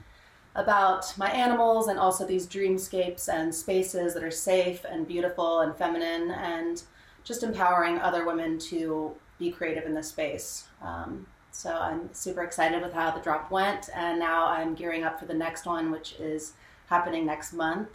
about 0.56 1.16
my 1.18 1.30
animals 1.30 1.88
and 1.88 1.98
also 1.98 2.26
these 2.26 2.46
dreamscapes 2.46 3.28
and 3.28 3.54
spaces 3.54 4.14
that 4.14 4.24
are 4.24 4.30
safe 4.30 4.84
and 4.88 5.06
beautiful 5.06 5.60
and 5.60 5.76
feminine 5.76 6.30
and 6.30 6.82
just 7.24 7.42
empowering 7.42 7.98
other 7.98 8.26
women 8.26 8.58
to 8.58 9.14
be 9.38 9.50
creative 9.50 9.84
in 9.84 9.94
this 9.94 10.08
space. 10.08 10.64
Um, 10.80 11.26
so 11.52 11.74
I'm 11.74 12.12
super 12.12 12.42
excited 12.42 12.82
with 12.82 12.92
how 12.92 13.10
the 13.10 13.20
drop 13.20 13.50
went, 13.50 13.88
and 13.94 14.18
now 14.18 14.46
I'm 14.46 14.74
gearing 14.74 15.04
up 15.04 15.18
for 15.20 15.26
the 15.26 15.34
next 15.34 15.66
one, 15.66 15.90
which 15.90 16.14
is 16.18 16.52
happening 16.88 17.24
next 17.24 17.52
month. 17.52 17.88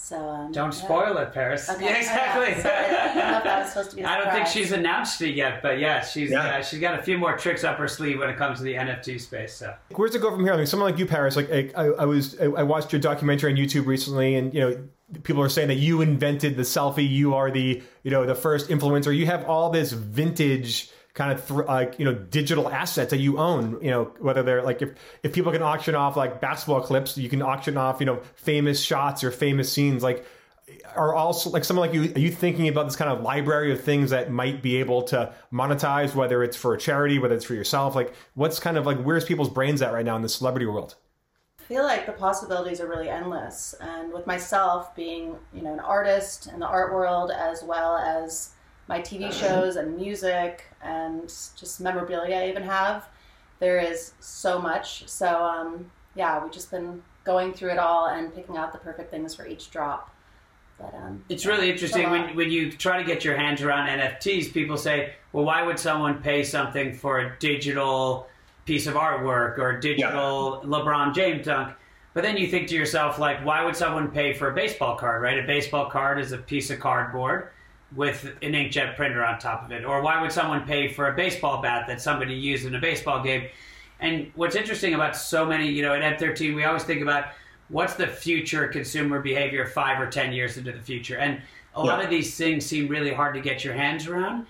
So 0.00 0.16
um, 0.16 0.52
don't 0.52 0.72
spoil 0.72 1.14
yeah. 1.14 1.22
it, 1.22 1.32
Paris. 1.34 1.68
Okay. 1.68 1.84
Yeah, 1.88 1.96
exactly. 1.96 2.62
So 2.62 2.68
I, 2.68 4.04
I, 4.06 4.14
I, 4.14 4.24
don't 4.24 4.32
think 4.32 4.46
she's 4.46 4.72
announced 4.72 5.20
it 5.20 5.34
yet, 5.34 5.60
but 5.60 5.78
yeah, 5.78 6.02
she's 6.02 6.30
yeah. 6.30 6.58
Uh, 6.58 6.62
she's 6.62 6.80
got 6.80 6.98
a 6.98 7.02
few 7.02 7.18
more 7.18 7.36
tricks 7.36 7.64
up 7.64 7.78
her 7.78 7.88
sleeve 7.88 8.18
when 8.18 8.30
it 8.30 8.36
comes 8.36 8.58
to 8.58 8.64
the 8.64 8.74
NFT 8.74 9.20
space. 9.20 9.54
So 9.54 9.74
where's 9.94 10.14
it 10.14 10.22
go 10.22 10.30
from 10.30 10.44
here? 10.44 10.54
I 10.54 10.56
mean, 10.56 10.66
someone 10.66 10.90
like 10.90 10.98
you, 10.98 11.06
Paris. 11.06 11.36
Like 11.36 11.50
I, 11.50 11.88
I 11.88 12.04
was, 12.04 12.38
I 12.40 12.62
watched 12.62 12.92
your 12.92 13.00
documentary 13.00 13.52
on 13.52 13.58
YouTube 13.58 13.86
recently, 13.86 14.36
and 14.36 14.54
you 14.54 14.60
know, 14.60 14.88
people 15.24 15.42
are 15.42 15.48
saying 15.48 15.68
that 15.68 15.76
you 15.76 16.00
invented 16.00 16.56
the 16.56 16.62
selfie. 16.62 17.08
You 17.08 17.34
are 17.34 17.50
the, 17.50 17.82
you 18.02 18.10
know, 18.10 18.24
the 18.24 18.34
first 18.34 18.68
influencer. 18.68 19.14
You 19.14 19.26
have 19.26 19.44
all 19.46 19.70
this 19.70 19.92
vintage 19.92 20.90
kind 21.18 21.32
of 21.32 21.46
th- 21.46 21.66
like 21.66 21.98
you 21.98 22.04
know 22.04 22.14
digital 22.14 22.68
assets 22.70 23.10
that 23.10 23.18
you 23.18 23.38
own 23.38 23.78
you 23.82 23.90
know 23.90 24.04
whether 24.20 24.42
they're 24.42 24.62
like 24.62 24.80
if 24.80 24.90
if 25.22 25.32
people 25.32 25.52
can 25.52 25.62
auction 25.62 25.94
off 25.94 26.16
like 26.16 26.40
basketball 26.40 26.80
clips 26.80 27.18
you 27.18 27.28
can 27.28 27.42
auction 27.42 27.76
off 27.76 27.98
you 28.00 28.06
know 28.06 28.20
famous 28.36 28.80
shots 28.80 29.24
or 29.24 29.30
famous 29.30 29.70
scenes 29.70 30.02
like 30.02 30.24
are 30.94 31.14
also 31.14 31.50
like 31.50 31.64
someone 31.64 31.88
like 31.88 31.94
you 31.94 32.12
are 32.14 32.18
you 32.18 32.30
thinking 32.30 32.68
about 32.68 32.84
this 32.84 32.96
kind 32.96 33.10
of 33.10 33.22
library 33.22 33.72
of 33.72 33.80
things 33.80 34.10
that 34.10 34.30
might 34.30 34.62
be 34.62 34.76
able 34.76 35.02
to 35.02 35.32
monetize 35.52 36.14
whether 36.14 36.42
it's 36.42 36.56
for 36.56 36.74
a 36.74 36.78
charity 36.78 37.18
whether 37.18 37.34
it's 37.34 37.44
for 37.44 37.54
yourself? 37.54 37.94
Like 37.94 38.14
what's 38.34 38.60
kind 38.60 38.76
of 38.76 38.86
like 38.86 39.02
where's 39.02 39.24
people's 39.24 39.50
brains 39.50 39.82
at 39.82 39.92
right 39.92 40.04
now 40.04 40.16
in 40.16 40.22
the 40.22 40.28
celebrity 40.28 40.66
world? 40.66 40.94
I 41.58 41.62
feel 41.64 41.82
like 41.82 42.06
the 42.06 42.12
possibilities 42.12 42.80
are 42.80 42.86
really 42.86 43.08
endless. 43.08 43.74
And 43.80 44.12
with 44.12 44.26
myself 44.26 44.94
being 44.94 45.36
you 45.52 45.62
know 45.62 45.72
an 45.72 45.80
artist 45.80 46.46
in 46.46 46.60
the 46.60 46.66
art 46.66 46.92
world 46.92 47.30
as 47.30 47.62
well 47.62 47.96
as 47.96 48.50
my 48.88 49.00
TV 49.00 49.30
shows 49.30 49.76
and 49.76 49.96
music 49.96 50.64
and 50.82 51.22
just 51.28 51.80
memorabilia 51.80 52.36
I 52.36 52.48
even 52.48 52.62
have. 52.62 53.06
There 53.60 53.78
is 53.78 54.14
so 54.18 54.60
much. 54.60 55.06
So 55.08 55.44
um, 55.44 55.90
yeah, 56.14 56.42
we've 56.42 56.52
just 56.52 56.70
been 56.70 57.02
going 57.24 57.52
through 57.52 57.72
it 57.72 57.78
all 57.78 58.06
and 58.06 58.34
picking 58.34 58.56
out 58.56 58.72
the 58.72 58.78
perfect 58.78 59.10
things 59.10 59.34
for 59.34 59.46
each 59.46 59.70
drop. 59.70 60.14
But, 60.78 60.94
um, 60.94 61.24
it's 61.28 61.44
really 61.44 61.70
interesting 61.70 62.08
when, 62.08 62.36
when 62.36 62.50
you 62.50 62.70
try 62.70 62.98
to 62.98 63.04
get 63.04 63.24
your 63.24 63.36
hands 63.36 63.62
around 63.62 63.88
NFTs. 63.88 64.52
People 64.52 64.76
say, 64.76 65.14
"Well, 65.32 65.44
why 65.44 65.62
would 65.62 65.78
someone 65.78 66.22
pay 66.22 66.44
something 66.44 66.94
for 66.94 67.18
a 67.18 67.38
digital 67.40 68.28
piece 68.64 68.86
of 68.86 68.94
artwork 68.94 69.58
or 69.58 69.70
a 69.70 69.80
digital 69.80 70.60
yeah. 70.62 70.68
LeBron 70.68 71.14
James 71.14 71.46
dunk?" 71.46 71.74
But 72.14 72.22
then 72.22 72.36
you 72.36 72.46
think 72.46 72.68
to 72.68 72.76
yourself, 72.76 73.18
like, 73.18 73.44
why 73.44 73.64
would 73.64 73.74
someone 73.74 74.08
pay 74.08 74.32
for 74.32 74.50
a 74.50 74.54
baseball 74.54 74.96
card? 74.96 75.20
Right? 75.20 75.38
A 75.38 75.46
baseball 75.46 75.90
card 75.90 76.20
is 76.20 76.30
a 76.30 76.38
piece 76.38 76.70
of 76.70 76.78
cardboard 76.78 77.50
with 77.96 78.24
an 78.42 78.52
inkjet 78.52 78.96
printer 78.96 79.24
on 79.24 79.38
top 79.38 79.64
of 79.64 79.72
it? 79.72 79.84
Or 79.84 80.02
why 80.02 80.20
would 80.20 80.32
someone 80.32 80.66
pay 80.66 80.88
for 80.88 81.08
a 81.08 81.16
baseball 81.16 81.62
bat 81.62 81.86
that 81.88 82.00
somebody 82.00 82.34
used 82.34 82.66
in 82.66 82.74
a 82.74 82.80
baseball 82.80 83.22
game? 83.22 83.48
And 84.00 84.30
what's 84.34 84.56
interesting 84.56 84.94
about 84.94 85.16
so 85.16 85.44
many, 85.44 85.68
you 85.68 85.82
know, 85.82 85.94
at 85.94 86.18
M13, 86.18 86.54
we 86.54 86.64
always 86.64 86.84
think 86.84 87.02
about 87.02 87.26
what's 87.68 87.94
the 87.94 88.06
future 88.06 88.68
consumer 88.68 89.20
behavior 89.20 89.66
five 89.66 90.00
or 90.00 90.08
10 90.08 90.32
years 90.32 90.56
into 90.56 90.72
the 90.72 90.80
future. 90.80 91.18
And 91.18 91.40
a 91.74 91.84
yeah. 91.84 91.90
lot 91.90 92.04
of 92.04 92.10
these 92.10 92.36
things 92.36 92.64
seem 92.64 92.88
really 92.88 93.12
hard 93.12 93.34
to 93.34 93.40
get 93.40 93.64
your 93.64 93.74
hands 93.74 94.06
around 94.06 94.46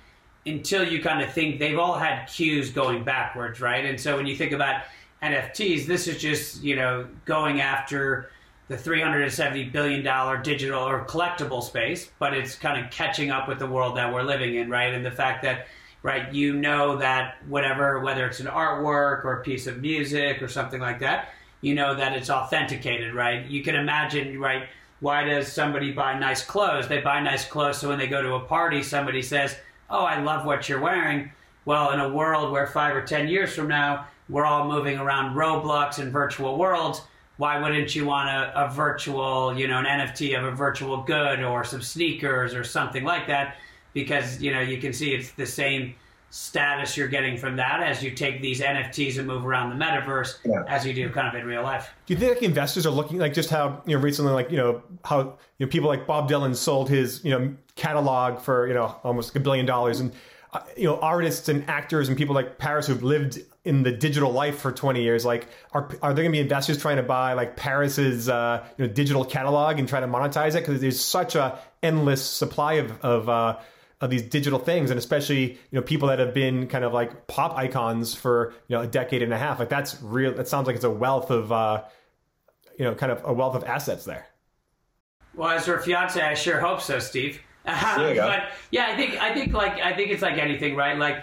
until 0.46 0.86
you 0.86 1.02
kind 1.02 1.22
of 1.22 1.32
think 1.32 1.58
they've 1.58 1.78
all 1.78 1.98
had 1.98 2.26
cues 2.26 2.70
going 2.70 3.04
backwards, 3.04 3.60
right? 3.60 3.84
And 3.84 4.00
so 4.00 4.16
when 4.16 4.26
you 4.26 4.36
think 4.36 4.52
about 4.52 4.82
NFTs, 5.22 5.86
this 5.86 6.06
is 6.06 6.20
just, 6.20 6.62
you 6.62 6.76
know, 6.76 7.06
going 7.24 7.60
after 7.60 8.30
the 8.68 8.76
$370 8.76 9.72
billion 9.72 10.42
digital 10.42 10.82
or 10.82 11.04
collectible 11.06 11.62
space, 11.62 12.10
but 12.18 12.34
it's 12.34 12.54
kind 12.54 12.84
of 12.84 12.90
catching 12.90 13.30
up 13.30 13.48
with 13.48 13.58
the 13.58 13.66
world 13.66 13.96
that 13.96 14.12
we're 14.12 14.22
living 14.22 14.56
in, 14.56 14.68
right? 14.68 14.92
And 14.92 15.04
the 15.04 15.10
fact 15.10 15.42
that, 15.42 15.66
right, 16.02 16.32
you 16.32 16.52
know 16.52 16.96
that 16.98 17.36
whatever, 17.48 18.00
whether 18.00 18.26
it's 18.26 18.40
an 18.40 18.46
artwork 18.46 19.24
or 19.24 19.40
a 19.40 19.42
piece 19.42 19.66
of 19.66 19.80
music 19.80 20.42
or 20.42 20.48
something 20.48 20.80
like 20.80 21.00
that, 21.00 21.30
you 21.62 21.74
know 21.74 21.94
that 21.94 22.12
it's 22.12 22.28
authenticated, 22.28 23.14
right? 23.14 23.46
You 23.46 23.62
can 23.62 23.74
imagine, 23.74 24.38
right, 24.38 24.68
why 25.00 25.24
does 25.24 25.50
somebody 25.50 25.92
buy 25.92 26.18
nice 26.18 26.44
clothes? 26.44 26.88
They 26.88 27.00
buy 27.00 27.20
nice 27.20 27.46
clothes 27.46 27.78
so 27.78 27.88
when 27.88 27.98
they 27.98 28.06
go 28.06 28.20
to 28.20 28.34
a 28.34 28.40
party, 28.40 28.82
somebody 28.82 29.22
says, 29.22 29.56
Oh, 29.90 30.04
I 30.04 30.20
love 30.20 30.44
what 30.44 30.68
you're 30.68 30.80
wearing. 30.80 31.32
Well, 31.64 31.92
in 31.92 32.00
a 32.00 32.08
world 32.08 32.52
where 32.52 32.66
five 32.66 32.94
or 32.94 33.02
10 33.02 33.28
years 33.28 33.54
from 33.54 33.68
now, 33.68 34.06
we're 34.28 34.44
all 34.44 34.68
moving 34.68 34.98
around 34.98 35.34
Roblox 35.34 35.98
and 35.98 36.12
virtual 36.12 36.58
worlds 36.58 37.00
why 37.38 37.60
wouldn't 37.60 37.94
you 37.94 38.04
want 38.04 38.28
a, 38.28 38.66
a 38.66 38.68
virtual, 38.68 39.56
you 39.56 39.66
know, 39.66 39.78
an 39.78 39.86
NFT 39.86 40.36
of 40.38 40.44
a 40.44 40.50
virtual 40.50 41.02
good 41.02 41.42
or 41.42 41.64
some 41.64 41.80
sneakers 41.80 42.52
or 42.52 42.64
something 42.64 43.04
like 43.04 43.26
that? 43.28 43.56
Because, 43.94 44.42
you 44.42 44.52
know, 44.52 44.60
you 44.60 44.78
can 44.78 44.92
see 44.92 45.14
it's 45.14 45.30
the 45.30 45.46
same 45.46 45.94
status 46.30 46.96
you're 46.96 47.08
getting 47.08 47.38
from 47.38 47.56
that 47.56 47.82
as 47.82 48.02
you 48.02 48.10
take 48.10 48.42
these 48.42 48.60
NFTs 48.60 49.18
and 49.18 49.26
move 49.26 49.46
around 49.46 49.70
the 49.70 49.82
metaverse 49.82 50.38
yeah. 50.44 50.62
as 50.68 50.84
you 50.84 50.92
do 50.92 51.08
kind 51.08 51.26
of 51.26 51.34
in 51.40 51.46
real 51.46 51.62
life. 51.62 51.90
Do 52.06 52.12
you 52.12 52.20
think 52.20 52.34
like 52.34 52.42
investors 52.42 52.84
are 52.86 52.90
looking 52.90 53.18
like 53.18 53.32
just 53.32 53.48
how 53.48 53.82
you 53.86 53.96
know 53.96 54.02
recently 54.02 54.32
like 54.32 54.50
you 54.50 54.58
know 54.58 54.82
how 55.04 55.38
you 55.58 55.64
know 55.64 55.68
people 55.68 55.88
like 55.88 56.06
Bob 56.06 56.28
Dylan 56.28 56.54
sold 56.54 56.90
his 56.90 57.24
you 57.24 57.30
know 57.30 57.54
catalog 57.76 58.40
for 58.40 58.66
you 58.68 58.74
know 58.74 58.94
almost 59.04 59.34
a 59.36 59.40
billion 59.40 59.64
dollars 59.64 60.00
and 60.00 60.12
uh, 60.52 60.60
you 60.76 60.84
know 60.84 60.98
artists 60.98 61.48
and 61.48 61.68
actors 61.68 62.08
and 62.08 62.18
people 62.18 62.34
like 62.34 62.58
Paris 62.58 62.86
who've 62.86 63.02
lived 63.02 63.38
in 63.68 63.82
the 63.82 63.92
digital 63.92 64.32
life 64.32 64.58
for 64.58 64.72
20 64.72 65.02
years 65.02 65.26
like 65.26 65.46
are 65.72 65.90
are 66.00 66.14
there 66.14 66.24
going 66.24 66.32
to 66.32 66.36
be 66.36 66.40
investors 66.40 66.80
trying 66.80 66.96
to 66.96 67.02
buy 67.02 67.34
like 67.34 67.54
Paris's 67.54 68.26
uh, 68.26 68.66
you 68.78 68.86
know 68.86 68.92
digital 68.92 69.26
catalog 69.26 69.78
and 69.78 69.86
try 69.86 70.00
to 70.00 70.06
monetize 70.06 70.54
it? 70.54 70.64
Because 70.66 70.80
there's 70.80 70.98
such 70.98 71.34
a 71.34 71.58
endless 71.82 72.24
supply 72.24 72.74
of 72.74 72.98
of 73.04 73.28
uh, 73.28 73.58
of 74.00 74.08
these 74.08 74.22
digital 74.22 74.58
things 74.58 74.90
and 74.90 74.98
especially 74.98 75.52
you 75.52 75.58
know 75.72 75.82
people 75.82 76.08
that 76.08 76.18
have 76.18 76.32
been 76.32 76.66
kind 76.66 76.82
of 76.82 76.94
like 76.94 77.26
pop 77.26 77.58
icons 77.58 78.14
for 78.14 78.54
you 78.68 78.76
know 78.76 78.82
a 78.82 78.86
decade 78.86 79.22
and 79.22 79.34
a 79.34 79.38
half 79.38 79.58
like 79.58 79.68
that's 79.68 80.00
real 80.02 80.32
that 80.32 80.48
sounds 80.48 80.66
like 80.66 80.74
it's 80.74 80.84
a 80.86 80.90
wealth 80.90 81.30
of 81.30 81.52
uh, 81.52 81.84
you 82.78 82.86
know 82.86 82.94
kind 82.94 83.12
of 83.12 83.20
a 83.26 83.32
wealth 83.34 83.54
of 83.54 83.64
assets 83.64 84.06
there. 84.06 84.26
Well 85.34 85.50
as 85.50 85.66
her 85.66 85.78
fiance 85.78 86.18
I 86.18 86.32
sure 86.32 86.58
hope 86.58 86.80
so 86.80 86.98
Steve. 87.00 87.42
But 87.64 88.48
yeah, 88.70 88.86
I 88.86 88.96
think 88.96 89.20
I 89.20 89.34
think 89.34 89.52
like 89.52 89.78
I 89.78 89.94
think 89.94 90.10
it's 90.10 90.22
like 90.22 90.38
anything, 90.38 90.74
right? 90.74 90.96
Like 90.96 91.18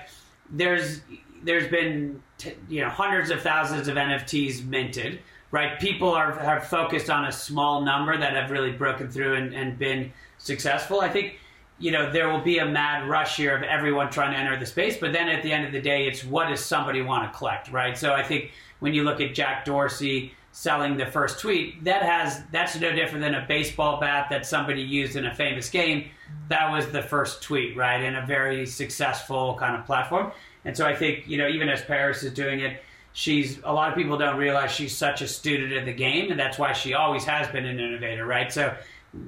there's 0.52 1.02
there's 1.46 1.70
been 1.70 2.22
t- 2.38 2.56
you 2.68 2.82
know 2.82 2.90
hundreds 2.90 3.30
of 3.30 3.42
thousands 3.42 3.88
of 3.88 3.96
NFTs 3.96 4.66
minted, 4.66 5.20
right? 5.52 5.80
People 5.80 6.10
are 6.10 6.34
have 6.40 6.68
focused 6.68 7.10
on 7.10 7.26
a 7.26 7.32
small 7.32 7.82
number 7.82 8.18
that 8.18 8.34
have 8.34 8.52
really 8.52 8.72
broken 8.72 9.10
through 9.10 9.36
and, 9.36 9.54
and 9.54 9.78
been 9.78 10.12
successful. 10.38 11.02
I 11.02 11.10
think 11.10 11.40
you 11.80 11.92
know 11.92 12.12
there 12.12 12.30
will 12.30 12.42
be 12.42 12.58
a 12.58 12.66
mad 12.66 13.08
rush 13.08 13.38
here 13.38 13.56
of 13.56 13.64
everyone 13.64 14.10
trying 14.10 14.34
to 14.34 14.38
enter 14.38 14.58
the 14.60 14.66
space, 14.66 14.98
but 14.98 15.14
then 15.14 15.30
at 15.30 15.44
the 15.44 15.54
end 15.54 15.66
of 15.66 15.72
the 15.72 15.82
day, 15.82 16.08
it's 16.08 16.26
what 16.26 16.50
does 16.50 16.64
somebody 16.64 17.02
want 17.02 17.32
to 17.32 17.38
collect, 17.38 17.72
right? 17.72 17.98
So 17.98 18.14
I 18.14 18.24
think 18.24 18.52
when 18.80 18.94
you 18.94 19.04
look 19.04 19.22
at 19.22 19.34
Jack 19.34 19.66
Dorsey 19.66 20.34
selling 20.56 20.96
the 20.96 21.06
first 21.06 21.38
tweet, 21.38 21.84
that 21.84 22.02
has 22.02 22.42
that's 22.50 22.80
no 22.80 22.90
different 22.94 23.22
than 23.22 23.36
a 23.36 23.46
baseball 23.46 24.00
bat 24.00 24.28
that 24.30 24.46
somebody 24.46 24.82
used 24.82 25.18
in 25.18 25.26
a 25.26 25.36
famous 25.36 25.70
game. 25.70 26.06
That 26.48 26.72
was 26.72 26.88
the 26.88 27.02
first 27.02 27.44
tweet, 27.44 27.76
right? 27.76 28.02
In 28.02 28.16
a 28.16 28.26
very 28.26 28.66
successful 28.66 29.58
kind 29.60 29.76
of 29.76 29.86
platform. 29.86 30.32
And 30.64 30.76
so 30.76 30.86
I 30.86 30.96
think, 30.96 31.28
you 31.28 31.38
know, 31.38 31.50
even 31.50 31.68
as 31.68 31.82
Paris 31.82 32.24
is 32.24 32.32
doing 32.32 32.62
it, 32.62 32.82
she's 33.12 33.60
a 33.66 33.74
lot 33.74 33.90
of 33.90 33.98
people 33.98 34.18
don't 34.18 34.38
realize 34.38 34.72
she's 34.72 34.96
such 34.96 35.22
a 35.22 35.28
student 35.28 35.74
of 35.74 35.84
the 35.84 35.94
game, 35.94 36.32
and 36.32 36.40
that's 36.40 36.58
why 36.58 36.72
she 36.72 36.94
always 36.94 37.26
has 37.26 37.50
been 37.50 37.66
an 37.66 37.78
innovator, 37.78 38.26
right? 38.26 38.50
So 38.50 38.74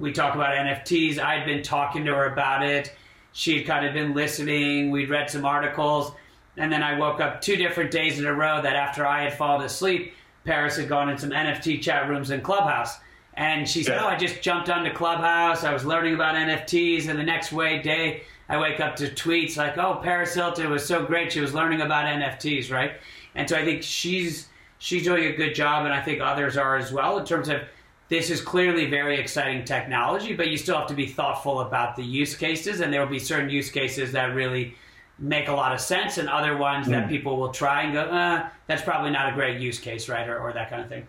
we 0.00 0.12
talk 0.12 0.34
about 0.34 0.56
NFTs. 0.56 1.18
I'd 1.18 1.44
been 1.44 1.62
talking 1.62 2.06
to 2.06 2.14
her 2.14 2.32
about 2.32 2.62
it. 2.62 2.96
She'd 3.32 3.64
kind 3.64 3.84
of 3.84 3.92
been 3.92 4.14
listening. 4.14 4.90
We'd 4.90 5.10
read 5.10 5.28
some 5.28 5.44
articles. 5.44 6.10
And 6.56 6.72
then 6.72 6.82
I 6.82 6.98
woke 6.98 7.20
up 7.20 7.42
two 7.42 7.56
different 7.56 7.90
days 7.90 8.18
in 8.18 8.24
a 8.24 8.32
row 8.32 8.62
that 8.62 8.76
after 8.76 9.06
I 9.06 9.24
had 9.24 9.36
fallen 9.36 9.66
asleep, 9.66 10.14
Paris 10.44 10.76
had 10.76 10.88
gone 10.88 11.08
in 11.08 11.18
some 11.18 11.30
NFT 11.30 11.80
chat 11.80 12.08
rooms 12.08 12.30
in 12.30 12.40
Clubhouse. 12.40 12.98
And 13.34 13.68
she 13.68 13.84
said, 13.84 13.96
yeah. 13.96 14.04
"Oh, 14.04 14.08
I 14.08 14.16
just 14.16 14.42
jumped 14.42 14.68
onto 14.68 14.92
Clubhouse. 14.92 15.62
I 15.62 15.72
was 15.72 15.84
learning 15.84 16.14
about 16.14 16.34
NFTs, 16.34 17.08
and 17.08 17.18
the 17.18 17.22
next 17.24 17.52
way 17.52 17.80
day, 17.80 18.22
I 18.48 18.58
wake 18.58 18.80
up 18.80 18.96
to 18.96 19.08
tweets 19.08 19.56
like, 19.56 19.78
"Oh, 19.78 20.00
Paris 20.02 20.34
Hilton 20.34 20.70
was 20.70 20.84
so 20.84 21.04
great. 21.04 21.32
She 21.32 21.40
was 21.40 21.54
learning 21.54 21.80
about 21.80 22.06
NFTs, 22.06 22.72
right?" 22.72 22.92
And 23.36 23.48
so 23.48 23.56
I 23.56 23.64
think 23.64 23.82
she's 23.84 24.48
she's 24.78 25.04
doing 25.04 25.24
a 25.26 25.36
good 25.36 25.54
job, 25.54 25.84
and 25.84 25.94
I 25.94 26.02
think 26.02 26.20
others 26.20 26.56
are 26.56 26.76
as 26.76 26.92
well 26.92 27.18
in 27.18 27.24
terms 27.24 27.48
of 27.48 27.60
this 28.08 28.30
is 28.30 28.40
clearly 28.40 28.86
very 28.86 29.20
exciting 29.20 29.64
technology, 29.64 30.34
but 30.34 30.48
you 30.48 30.56
still 30.56 30.78
have 30.78 30.88
to 30.88 30.94
be 30.94 31.06
thoughtful 31.06 31.60
about 31.60 31.94
the 31.94 32.02
use 32.02 32.34
cases, 32.34 32.80
and 32.80 32.92
there 32.92 33.00
will 33.00 33.10
be 33.10 33.18
certain 33.18 33.50
use 33.50 33.70
cases 33.70 34.12
that 34.12 34.34
really 34.34 34.74
make 35.18 35.48
a 35.48 35.52
lot 35.52 35.72
of 35.72 35.80
sense, 35.80 36.18
and 36.18 36.28
other 36.28 36.56
ones 36.56 36.86
mm. 36.86 36.90
that 36.90 37.04
hmm. 37.04 37.08
people 37.08 37.36
will 37.36 37.52
try 37.52 37.82
and 37.82 37.92
go, 37.92 38.02
uh, 38.02 38.48
that's 38.66 38.82
probably 38.82 39.10
not 39.10 39.32
a 39.32 39.34
great 39.34 39.60
use 39.60 39.78
case, 39.78 40.08
right, 40.08 40.28
or, 40.28 40.38
or 40.38 40.52
that 40.52 40.70
kind 40.70 40.82
of 40.82 40.88
thing. 40.88 41.06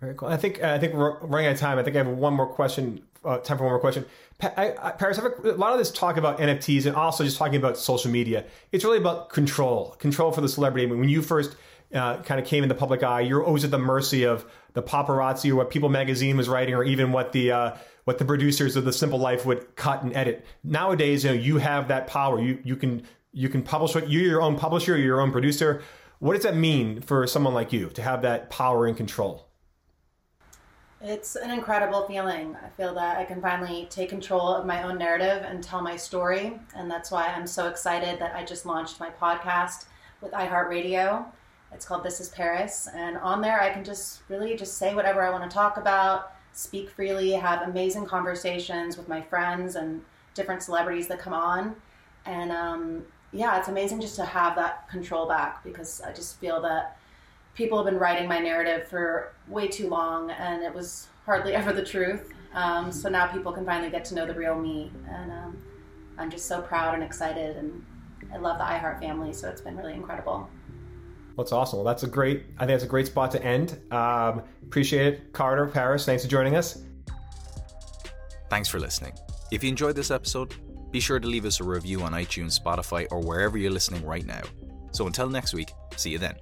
Very 0.00 0.14
cool. 0.14 0.28
I 0.28 0.36
think 0.36 0.62
uh, 0.62 0.68
I 0.68 0.78
think 0.78 0.94
we're 0.94 1.18
running 1.18 1.48
out 1.48 1.52
of 1.52 1.60
time. 1.60 1.78
I 1.78 1.82
think 1.82 1.94
I 1.94 1.98
have 1.98 2.08
one 2.08 2.34
more 2.34 2.46
question. 2.46 3.02
Uh, 3.22 3.36
time 3.36 3.58
for 3.58 3.64
one 3.64 3.72
more 3.72 3.80
question. 3.80 4.06
Pa- 4.38 4.54
I, 4.56 4.74
I, 4.80 4.90
Paris, 4.92 5.18
I 5.18 5.26
a, 5.26 5.50
a, 5.50 5.52
lot 5.52 5.72
of 5.72 5.78
this 5.78 5.90
talk 5.90 6.16
about 6.16 6.38
NFTs 6.38 6.86
and 6.86 6.96
also 6.96 7.22
just 7.22 7.36
talking 7.36 7.56
about 7.56 7.76
social 7.76 8.10
media. 8.10 8.46
It's 8.72 8.82
really 8.82 8.96
about 8.96 9.28
control, 9.28 9.90
control 9.98 10.32
for 10.32 10.40
the 10.40 10.48
celebrity. 10.48 10.86
I 10.86 10.90
mean, 10.90 11.00
when 11.00 11.10
you 11.10 11.20
first 11.20 11.54
uh, 11.92 12.22
kind 12.22 12.40
of 12.40 12.46
came 12.46 12.62
in 12.62 12.70
the 12.70 12.74
public 12.74 13.02
eye, 13.02 13.20
you're 13.20 13.44
always 13.44 13.62
at 13.62 13.70
the 13.70 13.78
mercy 13.78 14.24
of 14.24 14.46
the 14.72 14.82
paparazzi 14.82 15.50
or 15.50 15.56
what 15.56 15.68
People 15.68 15.90
Magazine 15.90 16.38
was 16.38 16.48
writing, 16.48 16.74
or 16.74 16.82
even 16.82 17.12
what 17.12 17.32
the 17.32 17.52
uh, 17.52 17.76
what 18.04 18.16
the 18.16 18.24
producers 18.24 18.76
of 18.76 18.84
The 18.86 18.92
Simple 18.92 19.18
Life 19.18 19.44
would 19.44 19.76
cut 19.76 20.02
and 20.02 20.16
edit. 20.16 20.46
Nowadays, 20.64 21.24
you 21.24 21.30
know, 21.30 21.36
you 21.36 21.58
have 21.58 21.88
that 21.88 22.06
power. 22.06 22.40
You 22.40 22.58
you 22.64 22.76
can 22.76 23.02
you 23.32 23.48
can 23.48 23.62
publish 23.62 23.94
what 23.94 24.10
you're 24.10 24.22
your 24.22 24.42
own 24.42 24.56
publisher, 24.56 24.96
you're 24.96 25.06
your 25.06 25.20
own 25.20 25.32
producer. 25.32 25.82
What 26.18 26.34
does 26.34 26.42
that 26.42 26.56
mean 26.56 27.00
for 27.00 27.26
someone 27.26 27.54
like 27.54 27.72
you 27.72 27.88
to 27.90 28.02
have 28.02 28.22
that 28.22 28.50
power 28.50 28.86
and 28.86 28.96
control? 28.96 29.46
It's 31.02 31.34
an 31.34 31.50
incredible 31.50 32.06
feeling. 32.06 32.56
I 32.62 32.68
feel 32.76 32.94
that 32.94 33.16
I 33.16 33.24
can 33.24 33.40
finally 33.40 33.86
take 33.88 34.10
control 34.10 34.48
of 34.48 34.66
my 34.66 34.82
own 34.82 34.98
narrative 34.98 35.44
and 35.46 35.64
tell 35.64 35.80
my 35.80 35.96
story. 35.96 36.60
And 36.76 36.90
that's 36.90 37.10
why 37.10 37.28
I'm 37.28 37.46
so 37.46 37.68
excited 37.68 38.20
that 38.20 38.34
I 38.34 38.44
just 38.44 38.66
launched 38.66 39.00
my 39.00 39.08
podcast 39.08 39.86
with 40.20 40.32
iHeartRadio. 40.32 41.24
It's 41.72 41.86
called 41.86 42.04
This 42.04 42.20
is 42.20 42.28
Paris. 42.28 42.86
And 42.94 43.16
on 43.16 43.40
there, 43.40 43.62
I 43.62 43.70
can 43.70 43.82
just 43.82 44.22
really 44.28 44.56
just 44.56 44.76
say 44.76 44.94
whatever 44.94 45.22
I 45.22 45.30
want 45.30 45.48
to 45.48 45.54
talk 45.54 45.78
about, 45.78 46.32
speak 46.52 46.90
freely, 46.90 47.32
have 47.32 47.62
amazing 47.62 48.04
conversations 48.04 48.98
with 48.98 49.08
my 49.08 49.22
friends 49.22 49.76
and 49.76 50.02
different 50.34 50.62
celebrities 50.62 51.08
that 51.08 51.18
come 51.18 51.32
on. 51.32 51.76
And 52.26 52.52
um, 52.52 53.04
yeah, 53.32 53.58
it's 53.58 53.68
amazing 53.68 54.00
just 54.00 54.16
to 54.16 54.24
have 54.24 54.56
that 54.56 54.88
control 54.88 55.28
back 55.28 55.62
because 55.62 56.00
I 56.00 56.12
just 56.12 56.38
feel 56.40 56.60
that 56.62 56.96
people 57.54 57.78
have 57.78 57.86
been 57.86 57.98
writing 57.98 58.28
my 58.28 58.38
narrative 58.38 58.88
for 58.88 59.32
way 59.48 59.68
too 59.68 59.88
long 59.88 60.30
and 60.30 60.62
it 60.62 60.74
was 60.74 61.08
hardly 61.26 61.54
ever 61.54 61.72
the 61.72 61.84
truth. 61.84 62.32
Um, 62.54 62.90
so 62.90 63.08
now 63.08 63.26
people 63.26 63.52
can 63.52 63.64
finally 63.64 63.90
get 63.90 64.04
to 64.06 64.14
know 64.14 64.26
the 64.26 64.34
real 64.34 64.58
me. 64.58 64.90
And 65.08 65.30
um, 65.30 65.62
I'm 66.18 66.30
just 66.30 66.46
so 66.46 66.60
proud 66.60 66.94
and 66.94 67.02
excited. 67.02 67.56
And 67.56 67.84
I 68.32 68.38
love 68.38 68.58
the 68.58 68.64
iHeart 68.64 68.98
family. 68.98 69.32
So 69.32 69.48
it's 69.48 69.60
been 69.60 69.76
really 69.76 69.94
incredible. 69.94 70.48
That's 71.36 71.52
awesome. 71.52 71.78
Well, 71.78 71.86
that's 71.86 72.02
a 72.02 72.08
great, 72.08 72.44
I 72.56 72.66
think 72.66 72.70
that's 72.70 72.84
a 72.84 72.88
great 72.88 73.06
spot 73.06 73.30
to 73.32 73.42
end. 73.42 73.78
Um, 73.92 74.42
appreciate 74.64 75.06
it. 75.06 75.32
Carter, 75.32 75.66
Paris, 75.66 76.04
thanks 76.04 76.24
for 76.24 76.28
joining 76.28 76.56
us. 76.56 76.82
Thanks 78.50 78.68
for 78.68 78.80
listening. 78.80 79.12
If 79.52 79.62
you 79.62 79.70
enjoyed 79.70 79.94
this 79.94 80.10
episode, 80.10 80.54
be 80.90 81.00
sure 81.00 81.20
to 81.20 81.26
leave 81.26 81.44
us 81.44 81.60
a 81.60 81.64
review 81.64 82.02
on 82.02 82.12
iTunes, 82.12 82.58
Spotify, 82.60 83.06
or 83.10 83.20
wherever 83.20 83.56
you're 83.56 83.70
listening 83.70 84.04
right 84.04 84.26
now. 84.26 84.42
So 84.92 85.06
until 85.06 85.28
next 85.28 85.54
week, 85.54 85.72
see 85.96 86.10
you 86.10 86.18
then. 86.18 86.34